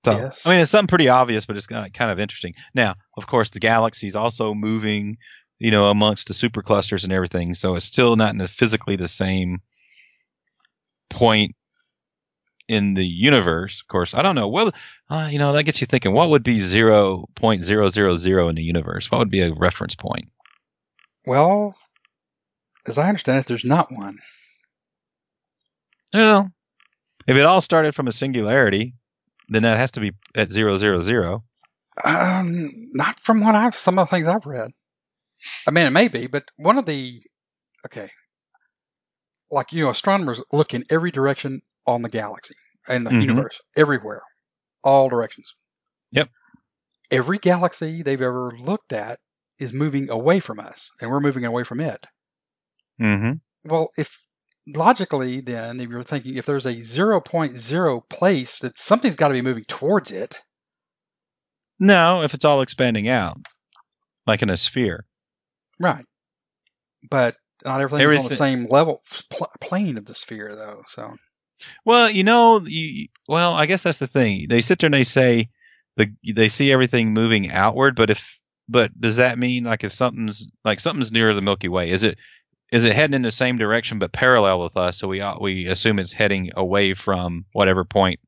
[0.05, 0.41] So, Yes.
[0.45, 2.53] I mean, it's something pretty obvious, but it's kind of, interesting.
[2.75, 5.17] Now, of course, the galaxy is also moving,
[5.59, 9.07] you know, amongst the superclusters and everything, so it's still not in the, physically the
[9.07, 9.61] same
[11.09, 11.55] point
[12.67, 13.79] in the universe.
[13.81, 14.49] Of course, I don't know.
[14.49, 14.73] Well,
[15.09, 16.11] uh, you know, that gets you thinking.
[16.13, 19.09] What would be zero point zero zero zero in the universe?
[19.09, 20.27] What would be a reference point?
[21.25, 21.75] Well,
[22.85, 24.17] as I understand it, there's not one.
[26.13, 26.49] Well,
[27.27, 28.93] if it all started from a singularity,
[29.49, 31.43] then that has to be at zero zero zero.
[32.03, 34.71] Um, not from what I've some of the things I've read.
[35.67, 37.21] I mean, it may be, but one of the
[37.85, 38.09] okay,
[39.51, 42.55] like you know, astronomers look in every direction on the galaxy
[42.87, 43.21] and the Mhm.
[43.21, 44.21] universe, everywhere,
[44.83, 45.53] all directions.
[46.11, 46.29] Yep.
[47.11, 49.19] Every galaxy they've ever looked at
[49.59, 52.05] is moving away from us, and we're moving away from it.
[52.99, 53.33] Mm-hmm.
[53.69, 54.17] Well, if
[54.67, 59.41] logically, then if you're thinking if there's a 0.0 place that something's got to be
[59.41, 60.39] moving towards it,
[61.79, 63.37] No, if it's all expanding out,
[64.25, 65.05] like in a sphere.
[65.79, 66.05] right?
[67.09, 70.83] But not everything's on the same level pl- plane of the sphere, though.
[70.87, 71.15] So
[71.85, 74.47] Well, you know, you, well, I guess that's the thing.
[74.49, 75.49] They sit there and they say
[75.97, 80.47] the they see everything moving outward, but if but does that mean like if something's
[80.63, 82.17] like something's near the Milky Way, is it
[82.73, 84.97] is it heading in the same direction but parallel with us?
[84.97, 88.19] So we ought- we assume it's heading away from whatever point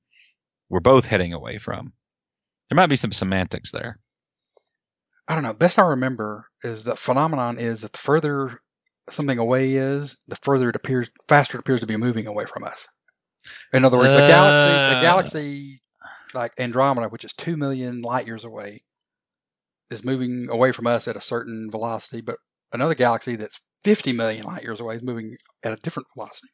[0.69, 1.93] we're both heading away from.
[2.69, 3.97] There might be some semantics there.
[5.27, 5.53] I don't know.
[5.53, 8.62] Best I remember is the phenomenon is that the further
[9.10, 12.63] something away is, the further it appears, faster it appears to be moving away from
[12.63, 12.88] us.
[13.73, 14.95] In other words, the galaxy, Uh.
[14.95, 15.81] the galaxy
[16.36, 18.84] like Andromeda, which is two million light years away,
[19.89, 22.38] is moving away from us at a certain velocity, but
[22.73, 26.48] another galaxy that's 50 million light years away is moving at a different velocity.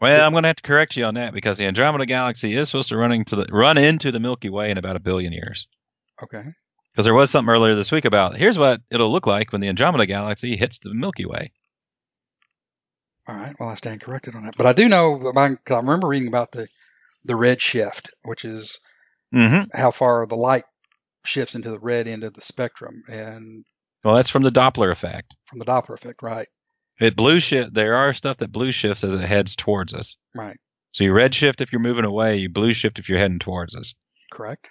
[0.00, 2.68] Well, I'm going to have to correct you on that because the Andromeda Galaxy is
[2.68, 5.66] supposed to running to the run into the Milky Way in about a billion years.
[6.22, 6.44] Okay.
[6.92, 9.68] Because there was something earlier this week about here's what it'll look like when the
[9.68, 11.50] Andromeda Galaxy hits the Milky Way.
[13.26, 13.54] All right.
[13.58, 14.56] Well, I stand corrected on that.
[14.56, 16.68] But I do know, 'cause I remember reading about the,
[17.24, 18.78] the red shift, which is
[19.34, 19.76] Mm-hmm.
[19.78, 20.64] how far the light
[21.26, 23.62] shifts into the red end of the spectrum and
[24.02, 25.36] Well, that's from the Doppler effect.
[25.44, 26.48] from the Doppler effect, right?
[27.00, 27.74] It blue shift.
[27.74, 30.16] There are stuff that blue shifts as it heads towards us.
[30.34, 30.56] Right.
[30.90, 32.36] So you red shift if you're moving away.
[32.36, 33.94] You blue shift if you're heading towards us.
[34.32, 34.70] Correct.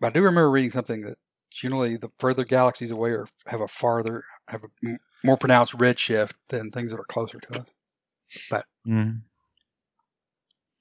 [0.00, 1.18] But I do remember reading something that
[1.50, 5.98] generally the further galaxies away are, have a farther, have a m- more pronounced red
[5.98, 7.74] shift than things that are closer to us.
[8.50, 9.20] But Mm.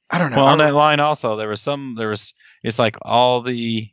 [0.09, 0.37] I don't know.
[0.37, 1.95] Well, on that line also, there was some.
[1.97, 2.33] There was.
[2.63, 3.89] It's like all the,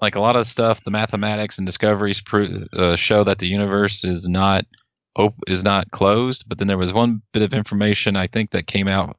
[0.00, 0.84] like a lot of stuff.
[0.84, 2.22] The mathematics and discoveries
[2.72, 4.64] uh, show that the universe is not
[5.16, 6.44] op- is not closed.
[6.46, 9.16] But then there was one bit of information I think that came out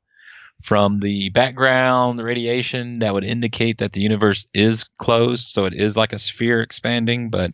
[0.64, 5.48] from the background, the radiation that would indicate that the universe is closed.
[5.50, 7.52] So it is like a sphere expanding, but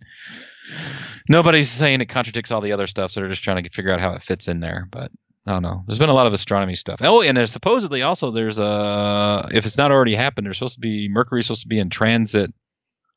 [1.30, 3.12] nobody's saying it contradicts all the other stuff.
[3.12, 4.88] So they're just trying to figure out how it fits in there.
[4.92, 5.12] But
[5.46, 5.84] I don't know.
[5.86, 7.00] There's been a lot of astronomy stuff.
[7.02, 10.80] Oh, and there's supposedly also there's a if it's not already happened, there's supposed to
[10.80, 12.52] be Mercury's supposed to be in transit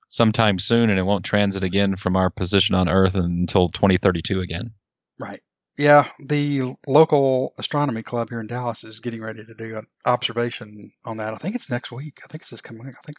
[0.09, 4.73] sometime soon, and it won't transit again from our position on Earth until 2032 again.
[5.21, 5.41] Right.
[5.77, 10.91] Yeah, the local astronomy club here in Dallas is getting ready to do an observation
[11.05, 11.35] on that.
[11.35, 12.19] I think it's next week.
[12.25, 12.97] I think it's this coming week.
[12.99, 13.17] I think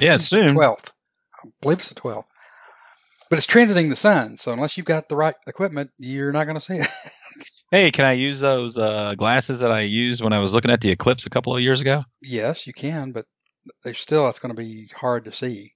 [0.00, 0.54] Yeah, it's soon.
[0.54, 0.90] Twelfth.
[1.44, 2.28] I believe it's the twelfth.
[3.28, 6.54] but it's transiting the sun, so unless you've got the right equipment, you're not going
[6.58, 6.88] to see it.
[7.70, 10.80] Hey, can I use those uh, glasses that I used when I was looking at
[10.80, 12.02] the eclipse a couple of years ago?
[12.22, 13.26] yes, you can, but
[13.84, 15.74] they still it's going to be hard to see.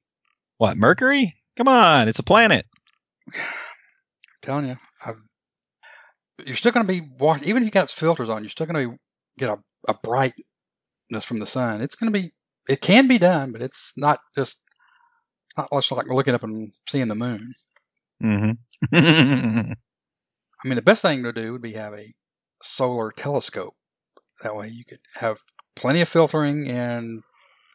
[0.62, 1.34] What, Mercury?
[1.56, 2.66] Come on, it's a planet.
[3.34, 3.40] I'm
[4.42, 5.20] telling you, I've,
[6.46, 7.48] you're still going to be watching.
[7.48, 8.96] Even if you got filters on, you're still going to
[9.36, 9.56] get a,
[9.88, 11.80] a brightness from the sun.
[11.80, 12.30] It's going to be.
[12.68, 14.56] It can be done, but it's not just
[15.56, 17.54] not much like looking up and seeing the moon.
[18.22, 18.52] Mm-hmm.
[18.94, 19.74] I
[20.62, 22.14] mean, the best thing to do would be have a
[22.62, 23.74] solar telescope.
[24.44, 25.38] That way, you could have
[25.74, 27.24] plenty of filtering and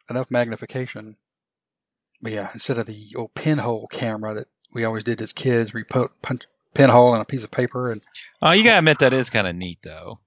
[0.08, 1.18] enough magnification.
[2.20, 6.10] Yeah, instead of the old pinhole camera that we always did as kids, we put
[6.20, 6.42] punch
[6.74, 8.02] pinhole in a piece of paper, and
[8.42, 10.18] oh, you gotta admit that is kind of neat though,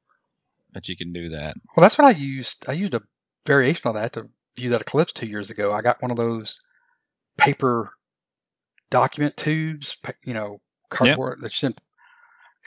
[0.74, 1.56] that you can do that.
[1.76, 2.70] well, that's what I used.
[2.70, 3.02] I used a
[3.46, 5.72] variation of that to view that eclipse two years ago.
[5.72, 6.60] I got one of those
[7.38, 7.92] paper
[8.90, 11.82] document tubes, you know, cardboard that you sent,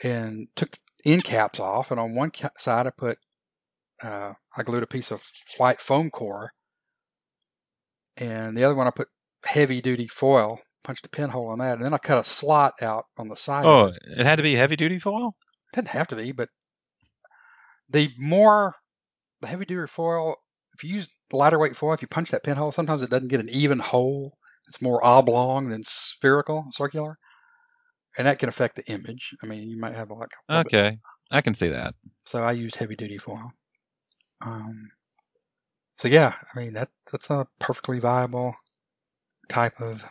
[0.03, 3.17] and took the end caps off, and on one ca- side I put,
[4.03, 5.23] uh, I glued a piece of
[5.57, 6.51] white foam core,
[8.17, 9.07] and the other one I put
[9.45, 13.05] heavy duty foil, punched a pinhole in that, and then I cut a slot out
[13.17, 13.65] on the side.
[13.65, 13.97] Oh, it.
[14.19, 15.35] it had to be heavy duty foil.
[15.73, 16.49] It didn't have to be, but
[17.89, 18.75] the more
[19.41, 20.35] the heavy duty foil,
[20.73, 23.39] if you use lighter weight foil, if you punch that pinhole, sometimes it doesn't get
[23.39, 24.37] an even hole.
[24.67, 27.17] It's more oblong than spherical, circular,
[28.17, 29.29] and that can affect the image.
[29.43, 30.97] I mean, you might have like a little bit- Okay,
[31.31, 31.93] I can see that.
[32.25, 33.51] so I used heavy duty foil.
[34.41, 34.89] Um,
[35.97, 38.53] so yeah, I mean that that's a perfectly viable
[39.49, 40.05] type of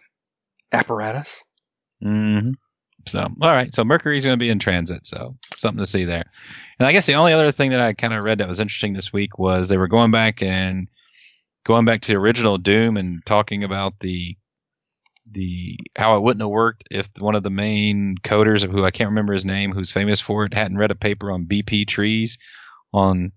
[0.73, 1.43] apparatus.
[2.03, 2.51] hmm
[3.07, 3.75] So, all right.
[3.75, 5.07] So Mercury's going to be in transit.
[5.07, 6.25] So something to see there.
[6.79, 8.93] And I guess the only other thing that I kind of read that was interesting
[8.93, 10.89] this week was they were going back and
[11.65, 14.37] going back to the original Doom and talking about the
[15.31, 18.91] the how it wouldn't have worked if one of the main coders of who I
[18.91, 22.37] can't remember his name, who's famous for it, hadn't read a paper on BP trees
[22.93, 23.33] on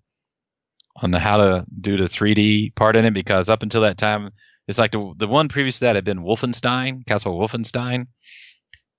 [1.01, 4.31] on the how to do the 3D part in it because up until that time
[4.67, 8.07] it's like the the one previous to that had been Wolfenstein, Castle Wolfenstein,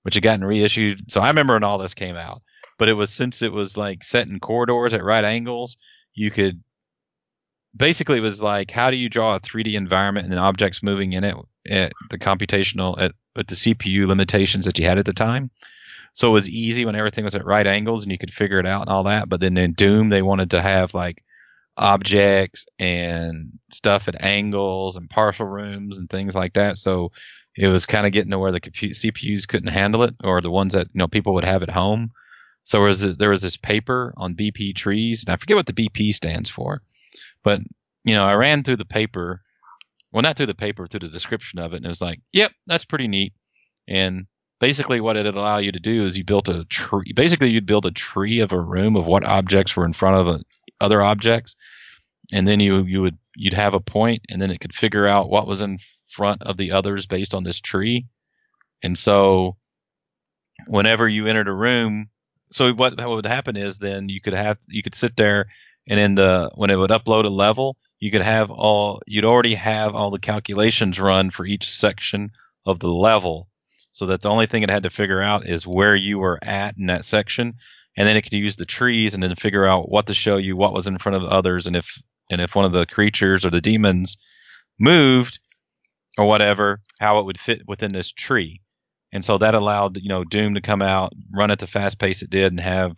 [0.03, 1.11] which had gotten reissued.
[1.11, 2.41] So I remember when all this came out.
[2.77, 5.77] But it was since it was like set in corridors at right angles,
[6.13, 6.63] you could
[7.75, 11.23] basically it was like how do you draw a 3D environment and objects moving in
[11.23, 11.35] it
[11.69, 15.51] at the computational at, at the CPU limitations that you had at the time.
[16.13, 18.65] So it was easy when everything was at right angles and you could figure it
[18.65, 19.29] out and all that.
[19.29, 21.23] But then in Doom they wanted to have like
[21.79, 26.77] objects and stuff at angles and partial rooms and things like that.
[26.77, 27.11] So
[27.55, 30.73] it was kind of getting to where the CPUs couldn't handle it, or the ones
[30.73, 32.11] that you know people would have at home.
[32.65, 35.73] So there was there was this paper on BP trees, and I forget what the
[35.73, 36.81] BP stands for,
[37.43, 37.61] but
[38.03, 39.41] you know I ran through the paper,
[40.11, 42.51] well not through the paper, through the description of it, and it was like, yep,
[42.67, 43.33] that's pretty neat.
[43.87, 44.27] And
[44.59, 47.13] basically, what it'd allow you to do is you built a tree.
[47.15, 50.25] Basically, you'd build a tree of a room of what objects were in front of
[50.27, 50.43] the
[50.81, 51.55] other objects,
[52.31, 55.29] and then you you would you'd have a point, and then it could figure out
[55.29, 58.05] what was in front of the others based on this tree.
[58.83, 59.57] And so,
[60.67, 62.09] whenever you entered a room,
[62.51, 65.47] so what, what would happen is then you could have you could sit there,
[65.87, 69.55] and in the when it would upload a level, you could have all you'd already
[69.55, 72.31] have all the calculations run for each section
[72.65, 73.47] of the level,
[73.91, 76.77] so that the only thing it had to figure out is where you were at
[76.77, 77.55] in that section,
[77.97, 80.55] and then it could use the trees and then figure out what to show you
[80.55, 83.49] what was in front of others, and if and if one of the creatures or
[83.49, 84.17] the demons
[84.79, 85.39] moved
[86.17, 88.61] or whatever, how it would fit within this tree.
[89.11, 92.21] And so that allowed, you know, Doom to come out, run at the fast pace
[92.21, 92.95] it did and have,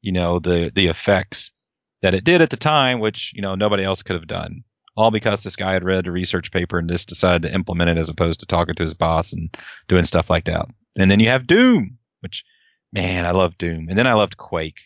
[0.00, 1.50] you know, the the effects
[2.02, 4.64] that it did at the time, which, you know, nobody else could have done.
[4.96, 7.96] All because this guy had read a research paper and just decided to implement it
[7.96, 9.56] as opposed to talking to his boss and
[9.88, 10.66] doing stuff like that.
[10.96, 12.44] And then you have Doom, which
[12.92, 13.88] man, I love Doom.
[13.88, 14.80] And then I loved Quake.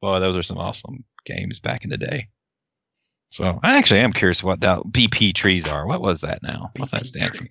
[0.00, 2.28] Boy, those are some awesome games back in the day.
[3.30, 5.86] So I actually am curious what that BP trees are.
[5.86, 6.70] What was that now?
[6.76, 7.46] What's that BP stand for?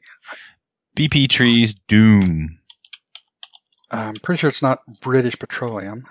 [0.98, 2.60] BP trees Doom.
[3.92, 6.06] I'm pretty sure it's not British Petroleum.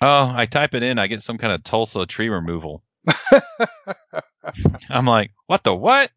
[0.00, 2.82] Oh, I type it in, I get some kind of Tulsa tree removal.
[4.90, 6.10] I'm like, what the what?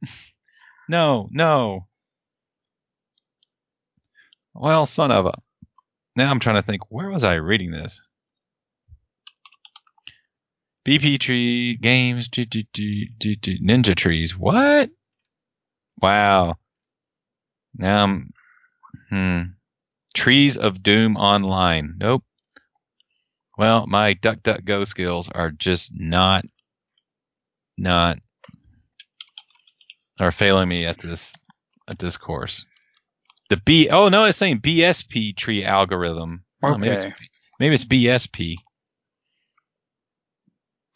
[0.88, 1.88] No, no.
[4.54, 5.34] Well, son of a.
[6.20, 8.02] Now I'm trying to think, where was I reading this?
[10.86, 14.38] BP tree games, do, do, do, do, do, ninja trees.
[14.38, 14.90] What?
[16.02, 16.58] Wow.
[17.74, 18.32] Now I'm,
[19.10, 19.42] hmm.
[20.14, 21.96] Trees of Doom Online.
[21.98, 22.26] Nope.
[23.58, 26.44] Well, my DuckDuckGo skills are just not,
[27.78, 28.18] not,
[30.20, 31.32] are failing me at this,
[31.88, 32.66] at this course.
[33.50, 33.90] The B.
[33.90, 36.44] Oh no, it's saying BSP tree algorithm.
[36.64, 37.08] Oh, maybe, Okay.
[37.08, 37.30] it's,
[37.60, 38.56] maybe it's BSP.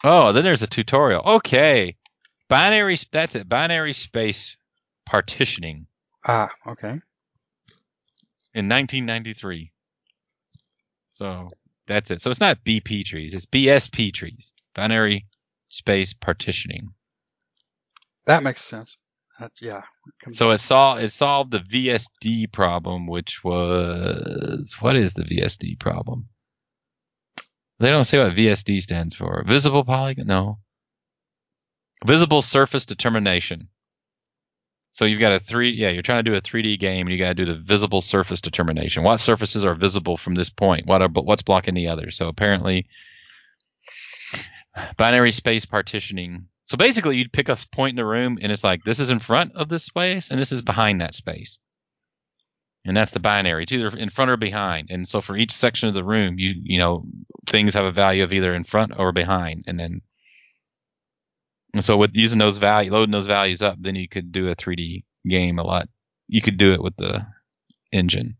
[0.04, 1.22] Oh, then there's a tutorial.
[1.36, 1.96] Okay,
[2.48, 2.96] binary.
[3.12, 3.48] That's it.
[3.48, 4.56] Binary space
[5.06, 5.86] partitioning
[6.26, 7.00] Ah, okay.
[8.54, 9.72] in 1993.
[11.12, 11.48] So
[11.88, 12.20] that's it.
[12.20, 13.34] So it's not BP trees.
[13.34, 14.52] It's BSP trees.
[14.74, 15.26] Binary
[15.68, 16.90] space partitioning.
[18.26, 18.96] That makes sense.
[19.40, 19.82] That, yeah.
[20.32, 26.28] So it solved it solved the VSD problem, which was what is the VSD problem?
[27.80, 29.44] They don't say what VSD stands for.
[29.46, 30.26] Visible polygon?
[30.26, 30.58] No.
[32.04, 33.68] Visible surface determination.
[34.92, 37.18] So you've got a three, yeah, you're trying to do a 3D game, and you
[37.18, 39.02] got to do the visible surface determination.
[39.02, 40.86] What surfaces are visible from this point?
[40.86, 42.16] What are what's blocking the others?
[42.16, 42.86] So apparently,
[44.96, 46.46] binary space partitioning.
[46.66, 49.18] So basically, you'd pick a point in the room, and it's like this is in
[49.18, 51.58] front of this space, and this is behind that space,
[52.84, 53.64] and that's the binary.
[53.64, 54.88] It's either in front or behind.
[54.90, 57.04] And so for each section of the room, you you know
[57.46, 60.00] things have a value of either in front or behind, and then
[61.74, 64.54] and so with using those value, loading those values up, then you could do a
[64.54, 65.88] 3D game a lot.
[66.28, 67.26] You could do it with the
[67.92, 68.36] engine.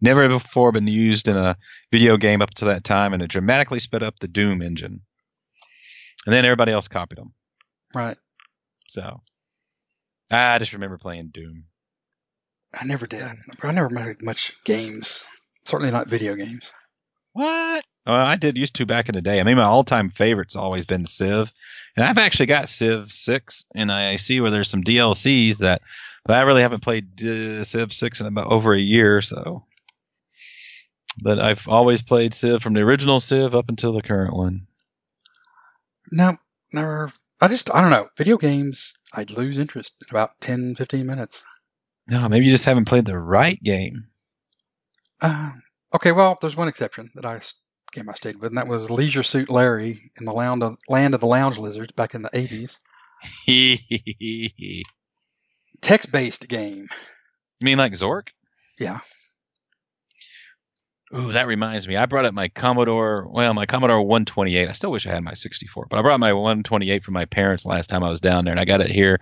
[0.00, 1.56] Never before been used in a
[1.90, 5.00] video game up to that time, and it dramatically sped up the Doom engine.
[6.26, 7.32] And then everybody else copied them.
[7.94, 8.16] Right.
[8.88, 9.20] So
[10.30, 11.64] I just remember playing Doom.
[12.78, 13.22] I never did.
[13.22, 15.24] I never made much games.
[15.66, 16.72] Certainly not video games.
[17.32, 17.84] What?
[18.06, 19.40] Well, I did used to back in the day.
[19.40, 21.52] I mean, my all-time favorite's always been Civ,
[21.96, 25.82] and I've actually got Civ Six, and I see where there's some DLCs that,
[26.24, 29.64] but I really haven't played uh, Civ Six in about over a year, so.
[31.22, 34.66] But I've always played Civ from the original Civ up until the current one.
[36.12, 36.36] No,
[36.72, 37.10] never.
[37.40, 38.08] I just, I don't know.
[38.16, 41.42] Video games, I'd lose interest in about 10, 15 minutes.
[42.06, 44.04] No, maybe you just haven't played the right game.
[45.20, 45.52] Uh,
[45.94, 47.40] okay, well, there's one exception that I
[47.92, 51.14] game I stayed with, and that was Leisure Suit Larry in the land of, land
[51.14, 52.78] of the Lounge Lizards back in the 80s.
[53.46, 54.82] you
[55.80, 56.88] Text-based game.
[57.58, 58.28] You mean like Zork?
[58.78, 59.00] Yeah.
[61.14, 61.96] Ooh, that reminds me.
[61.96, 64.68] I brought up my Commodore, well, my Commodore 128.
[64.68, 67.66] I still wish I had my 64, but I brought my 128 from my parents
[67.66, 69.20] last time I was down there, and I got it here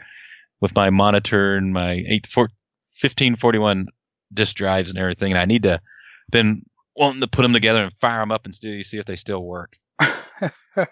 [0.60, 3.86] with my monitor and my 8, 4, 1541
[4.32, 5.32] disk drives and everything.
[5.32, 5.80] And I need to,
[6.30, 6.64] been
[6.94, 9.42] wanting to put them together and fire them up and see, see if they still
[9.42, 9.76] work.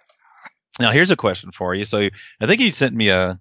[0.80, 1.84] Now, here's a question for you.
[1.84, 2.08] So,
[2.40, 3.32] I think you sent me a,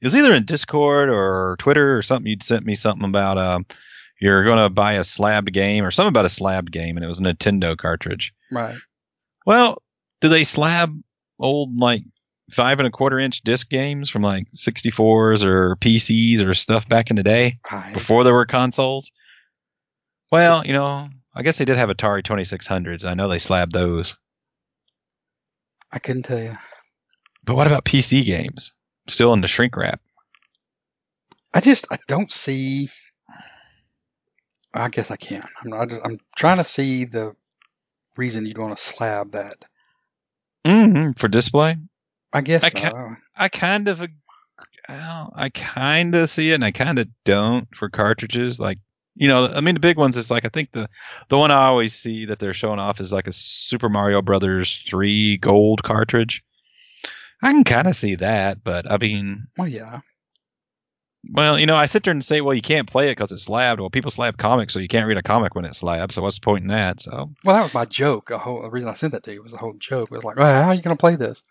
[0.00, 2.28] it was either in Discord or Twitter or something.
[2.28, 3.66] You'd sent me something about, um,
[4.22, 7.08] you're going to buy a slabbed game or something about a slabbed game, and it
[7.08, 8.32] was a Nintendo cartridge.
[8.50, 8.76] right.
[9.44, 9.82] Well,
[10.20, 10.96] do they slab
[11.40, 12.04] old like
[12.52, 17.10] five and a quarter inch disc games from like 64s or PCs or stuff back
[17.10, 19.10] in the day I, before there were consoles?
[20.30, 23.04] Well, you know, I guess they did have Atari 2600s.
[23.04, 24.16] I know they slabbed those.
[25.90, 26.56] I couldn't tell you.
[27.44, 28.72] But what about PC games?
[29.08, 30.00] Still in the shrink wrap.
[31.52, 32.88] I just, I don't see.
[34.74, 35.42] I guess I can.
[35.64, 37.34] I'm, I just, I'm trying to see the
[38.16, 39.64] reason you'd want to slab that.
[40.64, 41.12] Mm-hmm.
[41.12, 41.76] For display?
[42.32, 43.16] I guess I so.
[43.36, 44.00] I kind of,
[44.88, 48.58] well, I kind of see it, and I kind of don't for cartridges.
[48.58, 48.78] Like,
[49.14, 50.88] you know, I mean, the big ones is like I think the
[51.28, 54.82] the one I always see that they're showing off is like a Super Mario Brothers
[54.88, 56.42] three gold cartridge.
[57.42, 60.00] I can kind of see that, but I mean, Well, yeah.
[61.30, 63.44] Well, you know, I sit there and say, well, you can't play it because it's
[63.44, 63.80] slabbed.
[63.80, 66.12] Well, people slab comics, so you can't read a comic when it's slabbed.
[66.12, 67.00] So what's the point in that?
[67.00, 68.28] So Well, that was my joke.
[68.28, 70.08] The whole the reason I sent that to you was a whole joke.
[70.10, 71.42] It was like, well, how are you going to play this?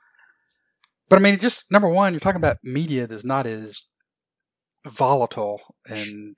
[1.10, 3.84] But I mean, just number one, you're talking about media that's not as
[4.88, 6.36] volatile and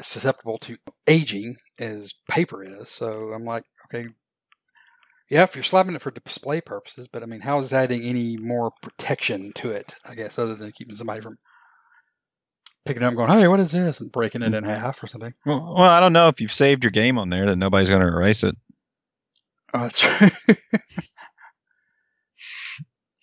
[0.00, 0.76] susceptible to
[1.06, 2.90] aging as paper is.
[2.90, 4.08] So I'm like, okay,
[5.30, 8.36] yeah, if you're slabbing it for display purposes, but I mean, how is adding any
[8.36, 9.92] more protection to it?
[10.08, 11.36] I guess other than keeping somebody from
[12.88, 14.70] picking it up going, hey, what is this, and breaking it in mm-hmm.
[14.70, 15.34] half or something.
[15.44, 18.00] well, well, I don't know if you've saved your game on there that nobody's going
[18.00, 18.56] to erase it.
[19.74, 20.28] Oh, that's true.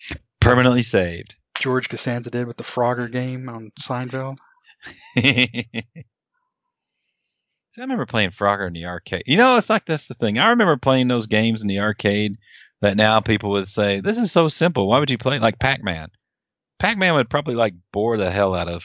[0.40, 1.36] Permanently saved.
[1.58, 4.38] George Costanza did with the Frogger game on Seinfeld.
[5.18, 5.66] See,
[7.80, 9.24] I remember playing Frogger in the arcade.
[9.26, 10.38] You know, it's like that's the thing.
[10.38, 12.38] I remember playing those games in the arcade
[12.82, 14.88] that now people would say, "This is so simple.
[14.88, 16.10] Why would you play it like Pac-Man?"
[16.78, 18.84] Pac-Man would probably like bore the hell out of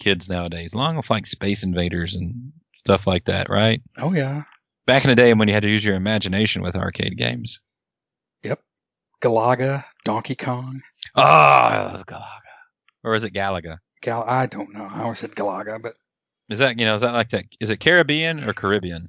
[0.00, 3.80] kids nowadays, along with like Space Invaders and stuff like that, right?
[3.98, 4.44] Oh yeah,
[4.86, 7.60] Back in the day when you had to use your imagination with arcade games.
[8.42, 8.60] Yep.
[9.22, 10.82] Galaga, Donkey Kong.
[11.14, 12.24] Oh, I love Galaga.
[13.04, 13.78] Or is it Galaga?
[14.02, 14.88] Gal, I don't know.
[14.90, 15.94] I always said Galaga, but
[16.50, 17.44] Is that you know is that like that?
[17.60, 19.08] Is it Caribbean or Caribbean?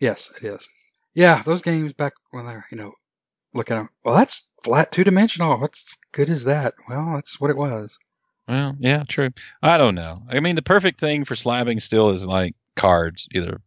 [0.00, 0.68] Yes, it is.
[1.14, 2.92] Yeah, those games back when they're you know
[3.54, 5.58] looking at them, well that's flat two dimensional.
[5.58, 6.74] What's good is that?
[6.88, 7.96] Well, that's what it was.
[8.48, 9.30] Well, yeah, true.
[9.62, 10.22] I don't know.
[10.30, 13.60] I mean, the perfect thing for slabbing still is like cards, either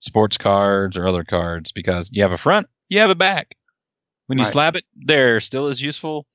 [0.00, 3.54] sports cards or other cards, because you have a front, you have a back.
[4.26, 4.52] When you Right.
[4.52, 6.26] slab it, they're still as useful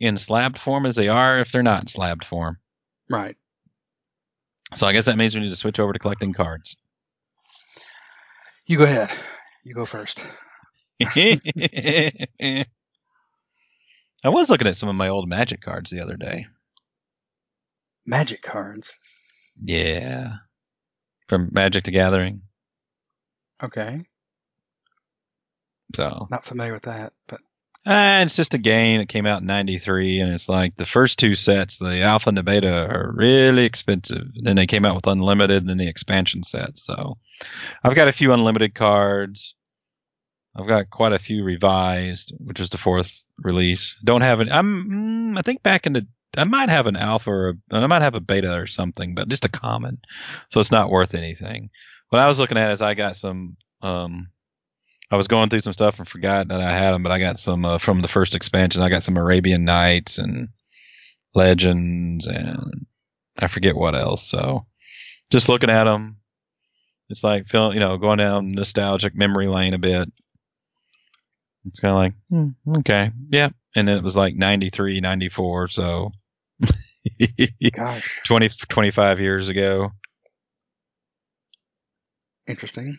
[0.00, 2.58] in slabbed form as they are if they're not in slabbed form.
[3.10, 3.36] Right.
[4.74, 6.76] So I guess that means we need to switch over to collecting cards.
[8.66, 9.10] You go ahead.
[9.64, 10.20] You go first.
[11.04, 12.64] I
[14.24, 16.46] was looking at some of my old Magic cards the other day.
[18.06, 18.92] Magic cards.
[19.62, 20.34] Yeah.
[21.28, 22.42] From Magic the Gathering.
[23.62, 24.04] Okay.
[25.94, 27.40] So Not familiar with that, but
[27.84, 31.18] Uh, it's just a game that came out in 93, and it's like the first
[31.18, 34.28] two sets, the alpha and the beta, are really expensive.
[34.40, 36.78] Then they came out with unlimited and then the expansion set.
[36.78, 37.18] So
[37.82, 39.54] I've got a few unlimited cards.
[40.54, 43.96] I've got quite a few revised, which is the fourth release.
[44.04, 44.48] Don't have it.
[44.50, 46.06] I'm, mm, I think back in the,
[46.36, 49.28] I might have an alpha or a, I might have a beta or something, but
[49.28, 49.98] just a common.
[50.50, 51.70] So it's not worth anything.
[52.08, 54.28] What I was looking at is I got some, um,
[55.10, 57.38] I was going through some stuff and forgot that I had them, but I got
[57.38, 58.82] some uh, from the first expansion.
[58.82, 60.48] I got some Arabian Nights and
[61.34, 62.86] Legends and
[63.38, 64.26] I forget what else.
[64.26, 64.66] So
[65.30, 66.16] just looking at them,
[67.10, 70.10] it's like feeling, you know, going down nostalgic memory lane a bit.
[71.66, 73.50] It's kind of like, hmm, okay, yeah.
[73.76, 76.12] And then it was like 93, 94, so
[77.72, 79.90] gosh, 20, 25 years ago.
[82.46, 82.98] interesting.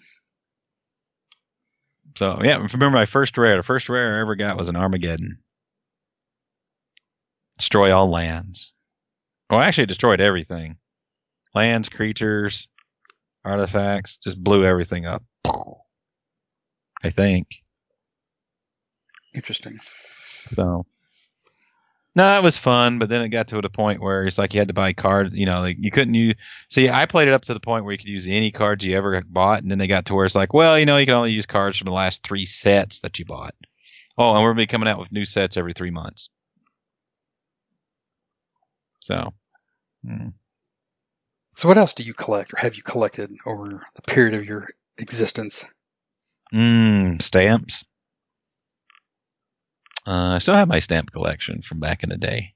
[2.18, 3.58] So yeah, remember my first rare.
[3.58, 5.40] The first rare I ever got was an Armageddon.
[7.58, 8.72] Destroy all lands.
[9.50, 10.78] Well, I actually destroyed everything.
[11.54, 12.68] Lands, creatures,
[13.46, 15.24] artifacts, just blew everything up.
[17.04, 17.48] I think.
[19.36, 19.80] Interesting.
[20.52, 20.86] So
[22.16, 24.60] no, it was fun, but then it got to the point where it's like you
[24.60, 25.34] had to buy cards.
[25.34, 26.36] You know, like you couldn't use.
[26.70, 28.96] See, I played it up to the point where you could use any cards you
[28.96, 31.16] ever bought, and then they got to where it's like, well, you know, you can
[31.16, 33.56] only use cards from the last three sets that you bought.
[34.18, 36.30] Oh, and we're gonna be coming out with new sets every three months.
[39.00, 39.34] So,
[40.06, 40.30] hmm.
[41.56, 44.68] So, what else do you collect, or have you collected over the period of your
[44.98, 45.66] existence?
[46.54, 47.84] mm, stamps.
[50.06, 52.54] Uh, I still have my stamp collection from back in the day.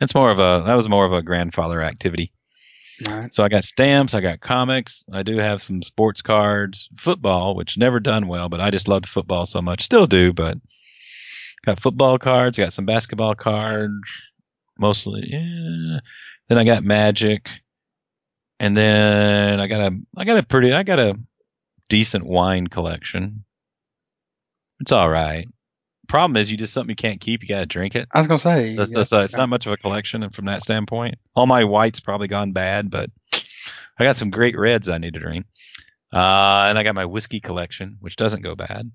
[0.00, 2.32] It's more of a that was more of a grandfather activity.
[3.06, 3.34] Right.
[3.34, 7.76] So I got stamps, I got comics, I do have some sports cards, football, which
[7.76, 10.56] never done well, but I just loved football so much, still do, but
[11.64, 14.08] got football cards, got some basketball cards,
[14.78, 15.24] mostly.
[15.28, 16.00] Yeah.
[16.48, 17.50] Then I got Magic,
[18.58, 21.18] and then I got a I got a pretty I got a
[21.88, 23.44] decent wine collection.
[24.80, 25.48] It's all right.
[26.08, 27.42] Problem is, you just something you can't keep.
[27.42, 28.08] You got to drink it.
[28.12, 30.46] I was gonna say That's, that's, uh, it's not much of a collection and from
[30.46, 31.16] that standpoint.
[31.34, 33.10] All my whites probably gone bad, but
[33.98, 35.46] I got some great reds I need to drink.
[36.12, 38.90] Uh, and I got my whiskey collection, which doesn't go bad.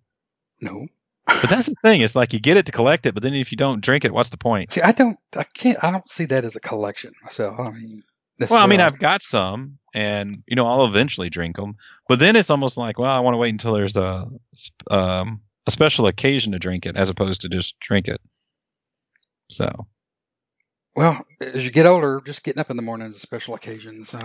[0.62, 0.88] no.
[1.28, 2.01] But that's the thing.
[2.01, 4.14] It's like you get it to collect it, but then if you don't drink it,
[4.14, 4.72] what's the point?
[4.72, 7.59] See, I don't, I can't, I don't see that as a collection myself.
[7.59, 8.01] I mean,
[8.39, 8.82] Well, I mean.
[8.82, 11.76] I've got some, and you know, I'll eventually drink them.
[12.09, 14.28] But then it's almost like, well, I want to wait until there's a
[14.89, 18.22] um, a special occasion to drink it, as opposed to just drink it.
[19.49, 19.88] So,
[20.95, 24.05] well, as you get older, just getting up in the morning is a special occasion.
[24.05, 24.20] So,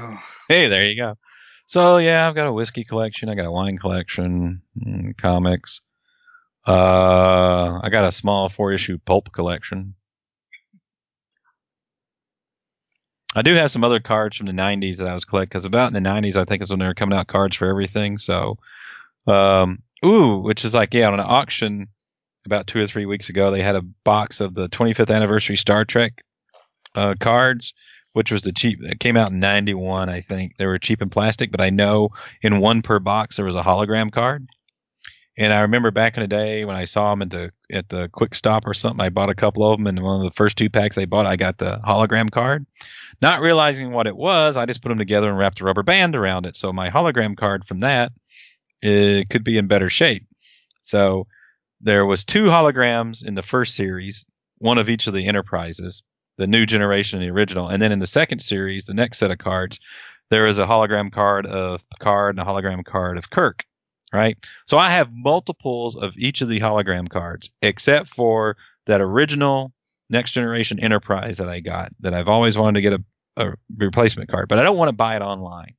[0.48, 1.14] hey, there you go.
[1.66, 3.28] So yeah, I've got a whiskey collection.
[3.28, 5.80] I got a wine collection, mm, comics.
[6.66, 9.94] Uh, I got a small four issue pulp collection.
[13.34, 15.94] I do have some other cards from the 90s that I was collecting because about
[15.94, 18.16] in the 90s, I think is when they were coming out cards for everything.
[18.18, 18.58] So,
[19.26, 21.88] um, ooh, which is like, yeah, on an auction
[22.44, 25.84] about two or three weeks ago, they had a box of the 25th anniversary Star
[25.84, 26.22] Trek
[26.94, 27.74] uh, cards,
[28.12, 28.78] which was the cheap.
[28.82, 30.56] It came out in 91, I think.
[30.56, 33.62] They were cheap in plastic, but I know in one per box there was a
[33.62, 34.48] hologram card.
[35.38, 38.08] And I remember back in the day when I saw them at the at the
[38.08, 40.56] Quick Stop or something, I bought a couple of them, and one of the first
[40.56, 42.64] two packs I bought, I got the hologram card.
[43.20, 46.16] Not realizing what it was, I just put them together and wrapped a rubber band
[46.16, 46.56] around it.
[46.56, 48.12] So my hologram card from that
[48.82, 50.26] it could be in better shape.
[50.82, 51.26] So
[51.80, 54.24] there was two holograms in the first series,
[54.58, 56.02] one of each of the enterprises,
[56.38, 59.30] the new generation and the original, and then in the second series, the next set
[59.30, 59.78] of cards,
[60.30, 63.64] there is a hologram card of Picard and a hologram card of Kirk.
[64.12, 64.38] Right.
[64.68, 68.56] So I have multiples of each of the hologram cards, except for
[68.86, 69.72] that original
[70.08, 74.30] next generation enterprise that I got that I've always wanted to get a, a replacement
[74.30, 75.74] card, but I don't want to buy it online.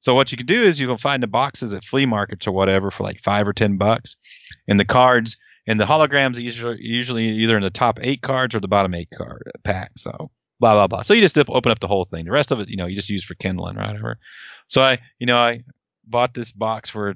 [0.00, 2.52] So what you can do is you can find the boxes at flea markets or
[2.52, 4.16] whatever for like five or ten bucks,
[4.66, 5.36] and the cards
[5.66, 8.94] and the holograms are usually usually either in the top eight cards or the bottom
[8.94, 9.92] eight card uh, pack.
[9.96, 11.02] So blah blah blah.
[11.02, 12.24] So you just open up the whole thing.
[12.24, 14.18] The rest of it, you know, you just use for kindling or whatever.
[14.68, 15.62] So I, you know, I
[16.06, 17.14] bought this box for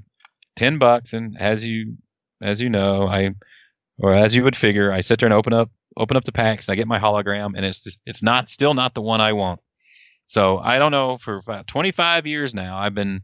[0.57, 1.97] ten bucks, and as you
[2.43, 3.31] as you know, I
[3.99, 6.69] or as you would figure, I sit there and open up open up the packs.
[6.69, 9.61] I get my hologram, and it's just, it's not still not the one I want.
[10.35, 11.17] So I don't know.
[11.17, 13.23] For about 25 years now, I've been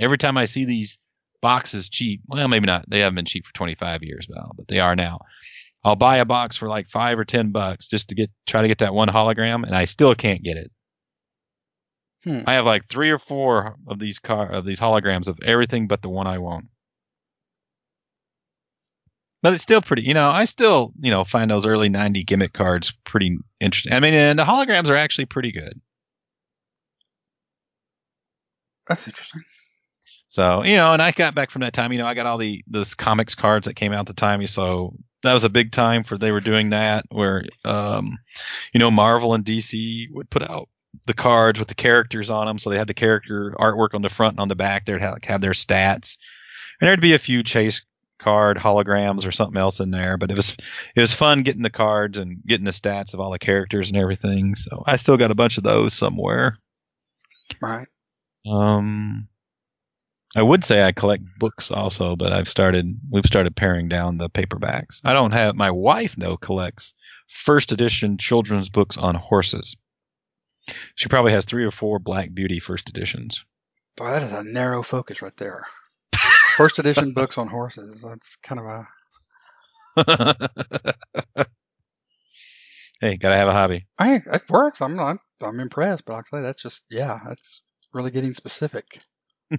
[0.00, 0.98] every time I see these
[1.40, 2.22] boxes cheap.
[2.26, 2.84] Well, maybe not.
[2.90, 5.20] They haven't been cheap for 25 years, well, but they are now.
[5.84, 8.66] I'll buy a box for like five or ten bucks just to get try to
[8.66, 10.72] get that one hologram, and I still can't get it.
[12.24, 12.40] Hmm.
[12.44, 16.02] I have like three or four of these car of these holograms of everything but
[16.02, 16.66] the one I want.
[19.42, 20.28] But it's still pretty, you know.
[20.28, 23.92] I still, you know, find those early '90 gimmick cards pretty interesting.
[23.92, 25.80] I mean, and the holograms are actually pretty good.
[28.88, 29.42] That's interesting.
[30.28, 31.92] So you know, and I got back from that time.
[31.92, 34.46] You know, I got all the those comics cards that came out at the time.
[34.46, 38.18] So that was a big time for they were doing that, where um,
[38.72, 40.68] you know, Marvel and DC would put out
[41.06, 42.58] the cards with the characters on them.
[42.58, 44.84] So they had the character artwork on the front and on the back.
[44.84, 46.18] They'd have, have their stats,
[46.80, 47.82] and there'd be a few chase
[48.18, 50.18] card holograms or something else in there.
[50.18, 50.56] But it was
[50.94, 53.96] it was fun getting the cards and getting the stats of all the characters and
[53.96, 54.56] everything.
[54.56, 56.58] So I still got a bunch of those somewhere.
[57.62, 57.88] Right.
[58.46, 59.28] Um,
[60.36, 64.28] I would say I collect books also, but I've started we've started paring down the
[64.28, 65.00] paperbacks.
[65.04, 66.94] I don't have my wife though collects
[67.28, 69.76] first edition children's books on horses.
[70.96, 73.42] She probably has three or four Black Beauty first editions.
[73.96, 75.64] Boy, that is a narrow focus right there.
[76.56, 78.02] First edition books on horses.
[78.02, 78.86] That's kind of a.
[83.00, 83.86] hey, gotta have a hobby.
[83.98, 84.80] I it works.
[84.82, 85.16] I'm not.
[85.42, 87.18] I'm impressed, but I'll say that's just yeah.
[87.26, 87.62] That's
[87.92, 89.00] really getting specific.
[89.52, 89.56] I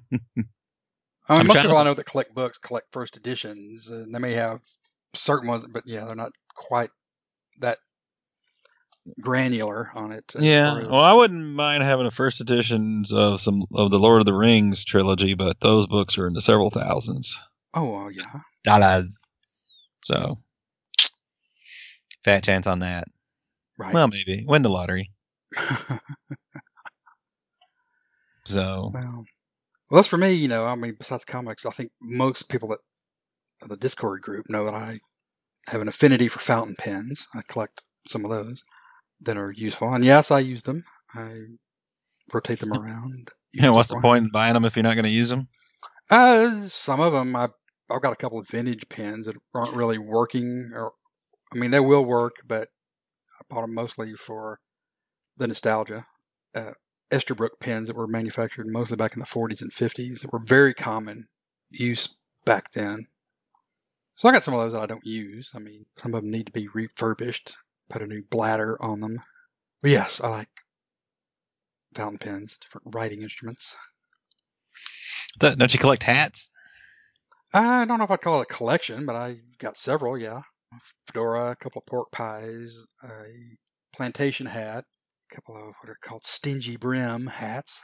[1.37, 4.33] mean, most people to- I know that collect books collect first editions, and they may
[4.33, 4.59] have
[5.15, 6.89] certain ones, but yeah, they're not quite
[7.61, 7.77] that
[9.21, 10.25] granular on it.
[10.37, 14.21] Yeah, as- well, I wouldn't mind having a first editions of some of the Lord
[14.21, 17.37] of the Rings trilogy, but those books are in the several thousands
[17.73, 18.41] oh well, yeah.
[18.63, 19.17] dollars.
[20.03, 20.39] So,
[22.23, 23.07] fat chance on that.
[23.77, 23.93] Right.
[23.93, 25.11] Well, maybe win the lottery.
[28.49, 29.25] So, Well,
[29.91, 30.33] well, that's for me.
[30.33, 32.79] You know, I mean, besides comics, I think most people that
[33.69, 34.99] the Discord group know that I
[35.67, 37.25] have an affinity for fountain pens.
[37.35, 38.63] I collect some of those
[39.21, 40.83] that are useful, and yes, I use them.
[41.15, 41.41] I
[42.33, 43.31] rotate them around.
[43.53, 44.01] yeah, what's the them.
[44.01, 45.47] point in buying them if you're not going to use them?
[46.09, 47.49] Uh, some of them, I
[47.89, 50.93] I've got a couple of vintage pens that aren't really working, or
[51.53, 52.69] I mean, they will work, but
[53.39, 54.59] I bought them mostly for
[55.37, 56.05] the nostalgia.
[56.55, 56.73] Uh,
[57.11, 60.73] Esterbrook pens that were manufactured mostly back in the 40s and 50s that were very
[60.73, 61.27] common
[61.71, 62.09] use
[62.45, 63.05] back then.
[64.15, 65.51] So I got some of those that I don't use.
[65.55, 67.57] I mean, some of them need to be refurbished,
[67.89, 69.21] put a new bladder on them.
[69.81, 70.49] But yes, I like
[71.95, 73.75] fountain pens, different writing instruments.
[75.39, 76.49] Don't you collect hats?
[77.53, 80.41] I don't know if I'd call it a collection, but I got several, yeah.
[81.07, 83.23] Fedora, a couple of pork pies, a
[83.95, 84.85] plantation hat,
[85.31, 87.79] a couple of what are called stingy brim hats,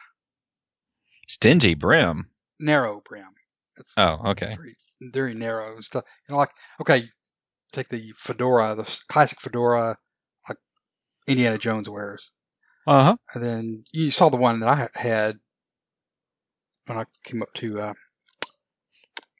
[1.27, 2.29] Stingy brim.
[2.59, 3.27] narrow brim.
[3.77, 4.53] It's Oh, okay.
[4.55, 4.75] very,
[5.13, 6.03] very narrow and stuff.
[6.27, 7.09] You know, like, okay,
[7.73, 9.97] take the fedora, the classic fedora,
[10.47, 10.57] like
[11.27, 12.31] Indiana Jones wears.
[12.87, 13.17] Uh huh.
[13.33, 15.37] And then you saw the one that I had
[16.87, 17.93] when I came up to uh,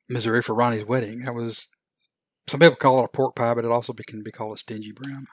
[0.10, 1.20] Missouri for Ronnie's wedding.
[1.26, 1.68] That was
[2.50, 4.60] some people call it a pork pie, but it also be, can be called a
[4.60, 5.28] stingy brim.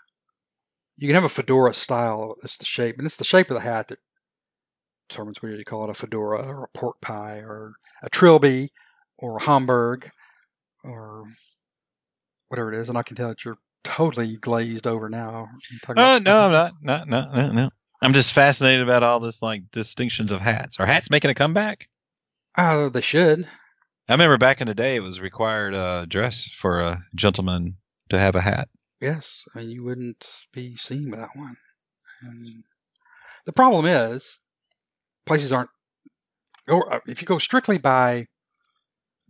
[0.96, 2.34] You can have a fedora style.
[2.42, 3.98] It's the shape, and it's the shape of the hat that
[5.08, 7.72] determines whether you call it a fedora or a pork pie or
[8.02, 8.70] a trilby
[9.18, 10.10] or a Homburg
[10.84, 11.24] or
[12.48, 12.88] whatever it is.
[12.88, 15.48] And I can tell that you're totally glazed over now.
[15.88, 16.72] Oh about- no, I'm not.
[16.82, 17.70] No, no, no, no.
[18.00, 20.78] I'm just fascinated about all this like distinctions of hats.
[20.80, 21.88] Are hats making a comeback?
[22.58, 23.44] Oh, they should.
[24.08, 27.76] I remember back in the day, it was required uh, dress for a gentleman
[28.10, 28.68] to have a hat.
[29.02, 31.56] Yes, I mean you wouldn't be seen without one.
[32.22, 32.62] And
[33.44, 34.38] the problem is,
[35.26, 35.70] places aren't.
[36.68, 38.26] Or uh, if you go strictly by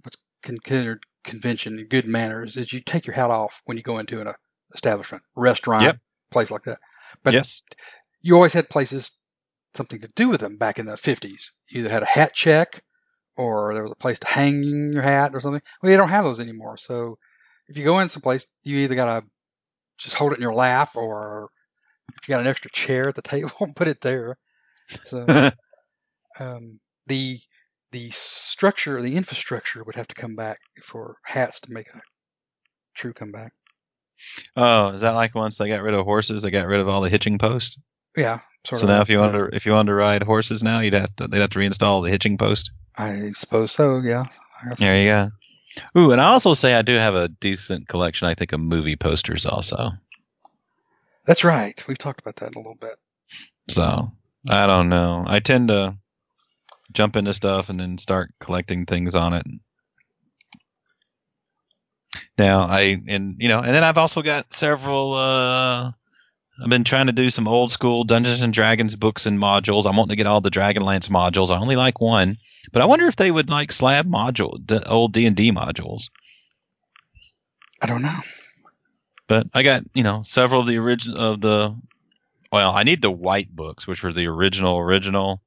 [0.04, 3.98] what's considered convention and good manners, is you take your hat off when you go
[3.98, 4.34] into an
[4.74, 5.98] establishment, restaurant, Yep.
[6.30, 6.78] place like that.
[7.22, 7.64] But yes.
[8.20, 9.10] you always had places
[9.74, 11.50] something to do with them back in the 50s.
[11.70, 12.82] You either had a hat check
[13.38, 15.62] or there was a place to hang your hat or something.
[15.82, 16.76] Well, you don't have those anymore.
[16.76, 17.16] So
[17.68, 19.26] if you go in someplace, you either got to
[19.99, 21.51] just hold it in your lap or
[22.16, 24.36] if you got an extra chair at the table, put it there.
[25.05, 25.26] So,
[26.40, 27.38] um, the
[27.93, 32.01] the structure, the infrastructure would have to come back for hats to make a
[32.95, 33.53] true comeback.
[34.57, 37.01] Oh, is that like once they got rid of horses, they got rid of all
[37.03, 37.76] the hitching posts?
[38.16, 38.40] Yeah.
[38.64, 39.32] Sort So now, if you that.
[39.32, 41.59] want to, if you want to ride horses now, you'd have to, they'd have to
[41.59, 42.70] reinstall the hitching post.
[42.97, 43.99] I suppose so.
[43.99, 44.24] Yeah.
[44.78, 45.30] There you go.
[45.96, 48.28] Ooh, and I also say I do have a decent collection.
[48.28, 49.90] I think of movie posters also.
[51.24, 51.80] That's right.
[51.86, 52.96] We've talked about that in a little bit.
[53.70, 54.12] So
[54.48, 55.24] I don't know.
[55.26, 55.96] I tend to
[56.92, 59.46] jump into stuff and then start collecting things on it.
[62.36, 65.14] Now I and you know, and then I've also got several.
[65.14, 65.92] uh
[66.61, 69.86] I've been trying to do some old school Dungeons and Dragons books and modules.
[69.86, 71.50] I'm wanting to get all the Dragonlance modules.
[71.50, 72.36] I only like one,
[72.72, 76.09] but I wonder if they would like slab module, the old D and D modules.
[77.80, 78.18] I don't know.
[79.28, 81.74] But I got you know several of the original of the.
[82.50, 85.40] Well, I need the white books, which were the original original.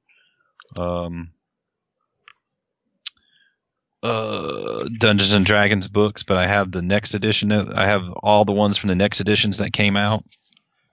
[0.76, 1.30] Um,
[4.02, 7.52] uh, Dungeons and Dragons books, but I have the next edition.
[7.52, 10.24] I have all the ones from the next editions that came out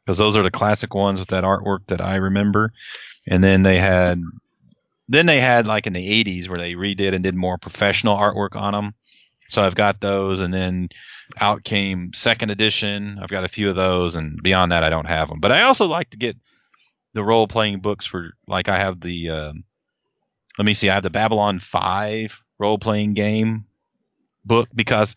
[0.05, 2.73] because those are the classic ones with that artwork that I remember.
[3.27, 4.21] And then they had,
[5.07, 8.55] then they had like in the '80s where they redid and did more professional artwork
[8.55, 8.93] on them.
[9.47, 10.89] So I've got those, and then
[11.39, 13.19] out came second edition.
[13.21, 15.39] I've got a few of those, and beyond that, I don't have them.
[15.39, 16.37] But I also like to get
[17.13, 19.29] the role playing books for like I have the.
[19.29, 19.63] Um,
[20.57, 20.89] let me see.
[20.89, 23.65] I have the Babylon Five role playing game
[24.45, 25.15] book because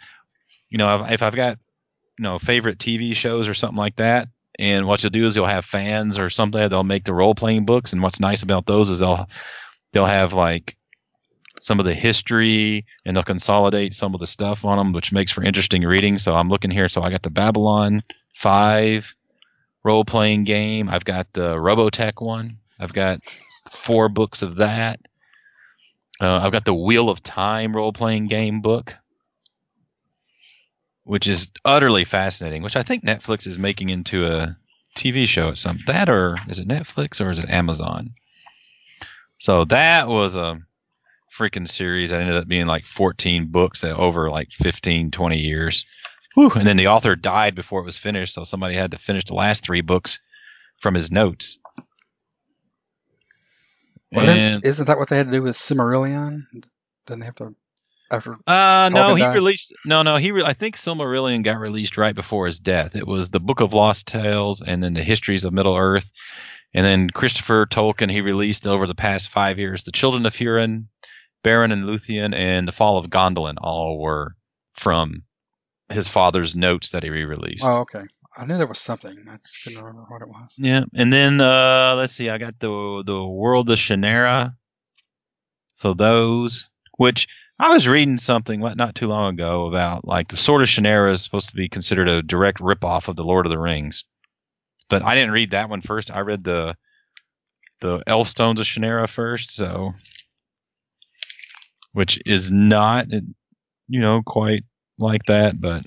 [0.70, 1.59] you know if, if I've got
[2.18, 4.28] you know favorite TV shows or something like that,
[4.59, 6.68] and what you'll do is you'll have fans or something.
[6.68, 9.28] They'll make the role playing books, and what's nice about those is they'll
[9.92, 10.76] they'll have like
[11.61, 15.32] some of the history and they'll consolidate some of the stuff on them, which makes
[15.32, 16.18] for interesting reading.
[16.18, 16.88] So I'm looking here.
[16.88, 18.02] So I got the Babylon
[18.34, 19.14] 5
[19.84, 20.88] role playing game.
[20.88, 22.59] I've got the Robotech one.
[22.78, 23.24] I've got
[23.70, 25.00] four books of that.
[26.20, 28.94] Uh, I've got the Wheel of Time role playing game book,
[31.07, 34.57] which is utterly fascinating, which I think Netflix is making into a
[34.96, 38.14] TV show at some that or is it Netflix or is it Amazon?
[39.38, 40.59] So that was a
[41.32, 45.84] freaking series that ended up being like 14 books that over like 15, 20 years.
[46.34, 46.50] Whew.
[46.50, 49.34] And then the author died before it was finished, so somebody had to finish the
[49.34, 50.18] last three books
[50.78, 51.57] from his notes.
[54.11, 56.42] Well, then, isn't that what they had to do with Silmarillion?
[57.07, 57.54] Didn't they have to
[58.11, 58.36] after?
[58.46, 59.34] uh, no, he died?
[59.34, 60.16] released no, no.
[60.16, 62.96] He re- I think Silmarillion got released right before his death.
[62.96, 66.11] It was the Book of Lost Tales and then the Histories of Middle Earth,
[66.74, 70.86] and then Christopher Tolkien he released over the past five years the Children of Hurin,
[71.44, 73.57] Beren and Luthien, and the Fall of Gondolin.
[73.61, 74.34] All were
[74.74, 75.22] from
[75.88, 77.64] his father's notes that he re-released.
[77.64, 78.02] Oh, okay.
[78.38, 79.16] I knew there was something.
[79.30, 80.52] I just couldn't remember what it was.
[80.59, 84.54] Yeah, and then uh, let's see, I got the the World of Shannara.
[85.74, 87.28] So those, which
[87.59, 91.12] I was reading something what not too long ago about like the Sword of Shannara
[91.12, 94.04] is supposed to be considered a direct ripoff of the Lord of the Rings,
[94.90, 96.11] but I didn't read that one first.
[96.11, 96.76] I read the
[97.80, 99.92] the Elfstones of Shannara first, so
[101.92, 104.64] which is not you know quite
[104.98, 105.86] like that, but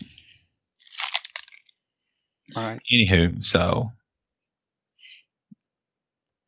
[2.55, 2.81] All right.
[2.91, 3.91] Anywho, so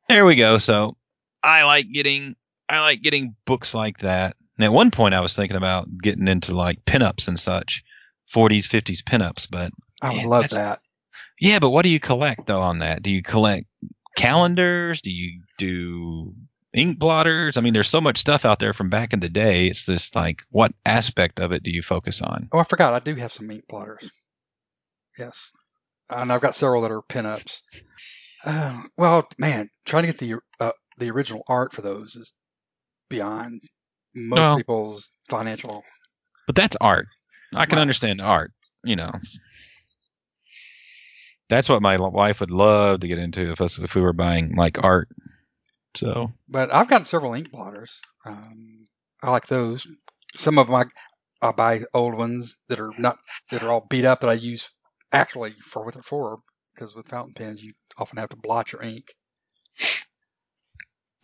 [0.09, 0.57] there we go.
[0.57, 0.97] So
[1.43, 2.35] I like getting
[2.67, 4.35] I like getting books like that.
[4.61, 7.83] And at one point I was thinking about getting into like pinups and such,
[8.31, 9.71] 40s, 50s pinups, but
[10.03, 10.81] I would love that.
[11.39, 13.01] yeah, but what do you collect though on that?
[13.01, 13.65] Do you collect
[14.15, 15.01] calendars?
[15.01, 16.35] Do you do
[16.75, 17.57] ink blotters?
[17.57, 19.65] I mean, there's so much stuff out there from back in the day.
[19.65, 22.47] It's just like what aspect of it do you focus on?
[22.53, 22.93] Oh, I forgot.
[22.93, 24.11] I do have some ink blotters.
[25.17, 25.49] Yes,
[26.07, 27.61] and I've got several that are pinups.
[28.45, 32.31] Uh, well, man, trying to get the uh, the original art for those is
[33.09, 33.59] beyond
[34.15, 35.83] most people's financial.
[36.47, 37.07] But that's art.
[37.53, 38.51] I can understand art,
[38.83, 39.11] you know.
[41.49, 44.55] That's what my wife would love to get into if us if we were buying
[44.55, 45.09] like art.
[45.95, 47.99] So But I've got several ink blotters.
[48.25, 48.87] Um,
[49.23, 49.87] I like those.
[50.35, 53.17] Some of them I, I buy old ones that are not
[53.51, 54.69] that are all beat up that I use
[55.11, 56.37] actually for what they're for.
[56.75, 59.05] Because with fountain pens, you often have to blot your ink.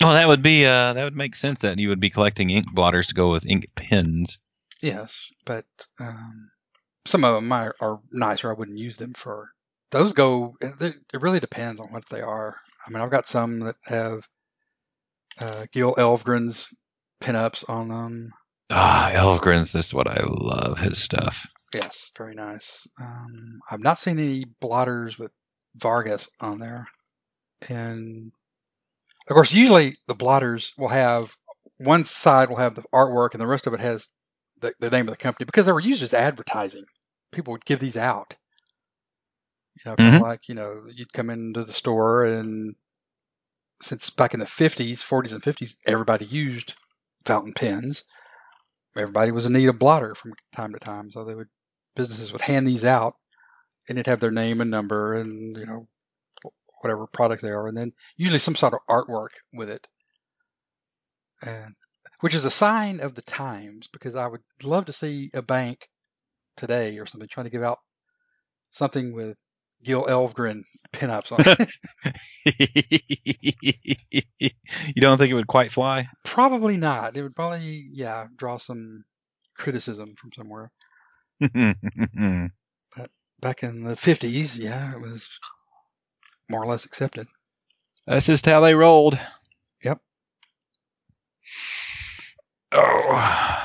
[0.01, 2.67] Well, that would be uh that would make sense that you would be collecting ink
[2.71, 4.37] blotters to go with ink pens.
[4.81, 5.11] Yes,
[5.45, 5.65] but
[5.99, 6.51] um,
[7.05, 8.49] some of them are, are nicer.
[8.49, 9.49] I wouldn't use them for.
[9.91, 10.55] Those go.
[10.61, 12.57] It, it really depends on what they are.
[12.85, 14.27] I mean, I've got some that have
[15.41, 16.67] uh, Gil Elvgren's
[17.21, 18.31] pinups on them.
[18.69, 21.47] Ah, Elvgren's is what I love his stuff.
[21.73, 22.87] Yes, very nice.
[23.01, 25.31] Um, I've not seen any blotters with
[25.75, 26.87] Vargas on there,
[27.69, 28.31] and
[29.30, 31.36] of course, usually the blotters will have
[31.80, 34.07] one side will have the artwork and the rest of it has
[34.61, 36.86] the, the name of the company because they were used as advertising.
[37.32, 38.36] People would give these out.
[39.86, 40.19] You know, Mhm.
[40.19, 42.75] like, you know, you'd come into the store and
[43.82, 46.75] since back in the 50s, 40s and 50s, everybody used
[47.25, 48.03] fountain pens.
[48.97, 51.11] Everybody was in need of blotter from time to time.
[51.11, 51.49] So they would,
[51.95, 53.15] businesses would hand these out
[53.89, 55.88] and it'd have their name and number and, you know,
[56.82, 57.67] whatever product they are.
[57.67, 59.88] And then usually some sort of artwork with it.
[61.45, 61.75] And
[62.21, 65.88] which is a sign of the times because I would love to see a bank
[66.55, 67.80] today or something trying to give out
[68.71, 69.38] something with
[69.84, 70.61] Gil Elvgren
[70.91, 71.71] pinups on it.
[74.95, 76.07] you don't think it would quite fly?
[76.23, 77.15] probably not.
[77.15, 79.03] It would probably, yeah, draw some
[79.55, 80.71] criticism from somewhere.
[83.39, 85.28] Back in the 50s, yeah, it was
[86.49, 87.27] more or less accepted.
[88.05, 89.19] That's just how they rolled.
[89.83, 89.99] Yep.
[92.71, 93.63] Oh.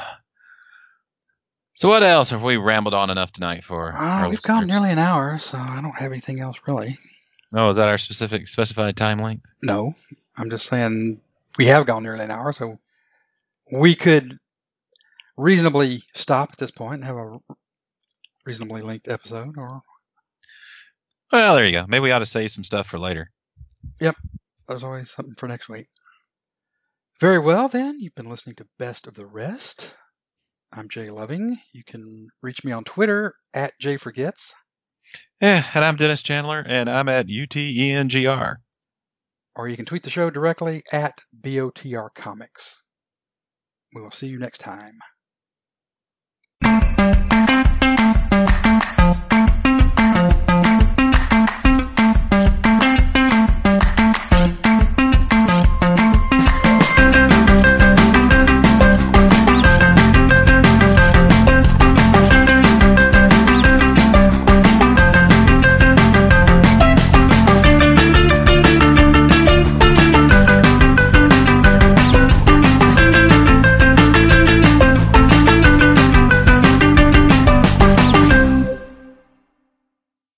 [1.74, 3.92] So what else have we rambled on enough tonight for?
[3.92, 6.96] Uh, we've gone nearly an hour, so I don't have anything else really.
[7.54, 9.44] Oh, is that our specific specified time length?
[9.62, 9.92] No,
[10.38, 11.20] I'm just saying
[11.58, 12.78] we have gone nearly an hour, so
[13.80, 14.32] we could
[15.36, 17.38] reasonably stop at this point and have a
[18.46, 19.82] reasonably length episode, or
[21.32, 21.86] Well, there you go.
[21.88, 23.30] Maybe we ought to save some stuff for later.
[24.00, 24.14] Yep.
[24.68, 25.86] There's always something for next week.
[27.20, 27.96] Very well, then.
[28.00, 29.94] You've been listening to Best of the Rest.
[30.72, 31.56] I'm Jay Loving.
[31.72, 34.52] You can reach me on Twitter at JForgets,
[35.40, 38.56] Yeah, and I'm Dennis Chandler, and I'm at E UTENGR.
[39.54, 41.12] or you can tweet the show directly at
[41.42, 42.76] BOTR Comics.
[43.94, 44.98] We will see you next time.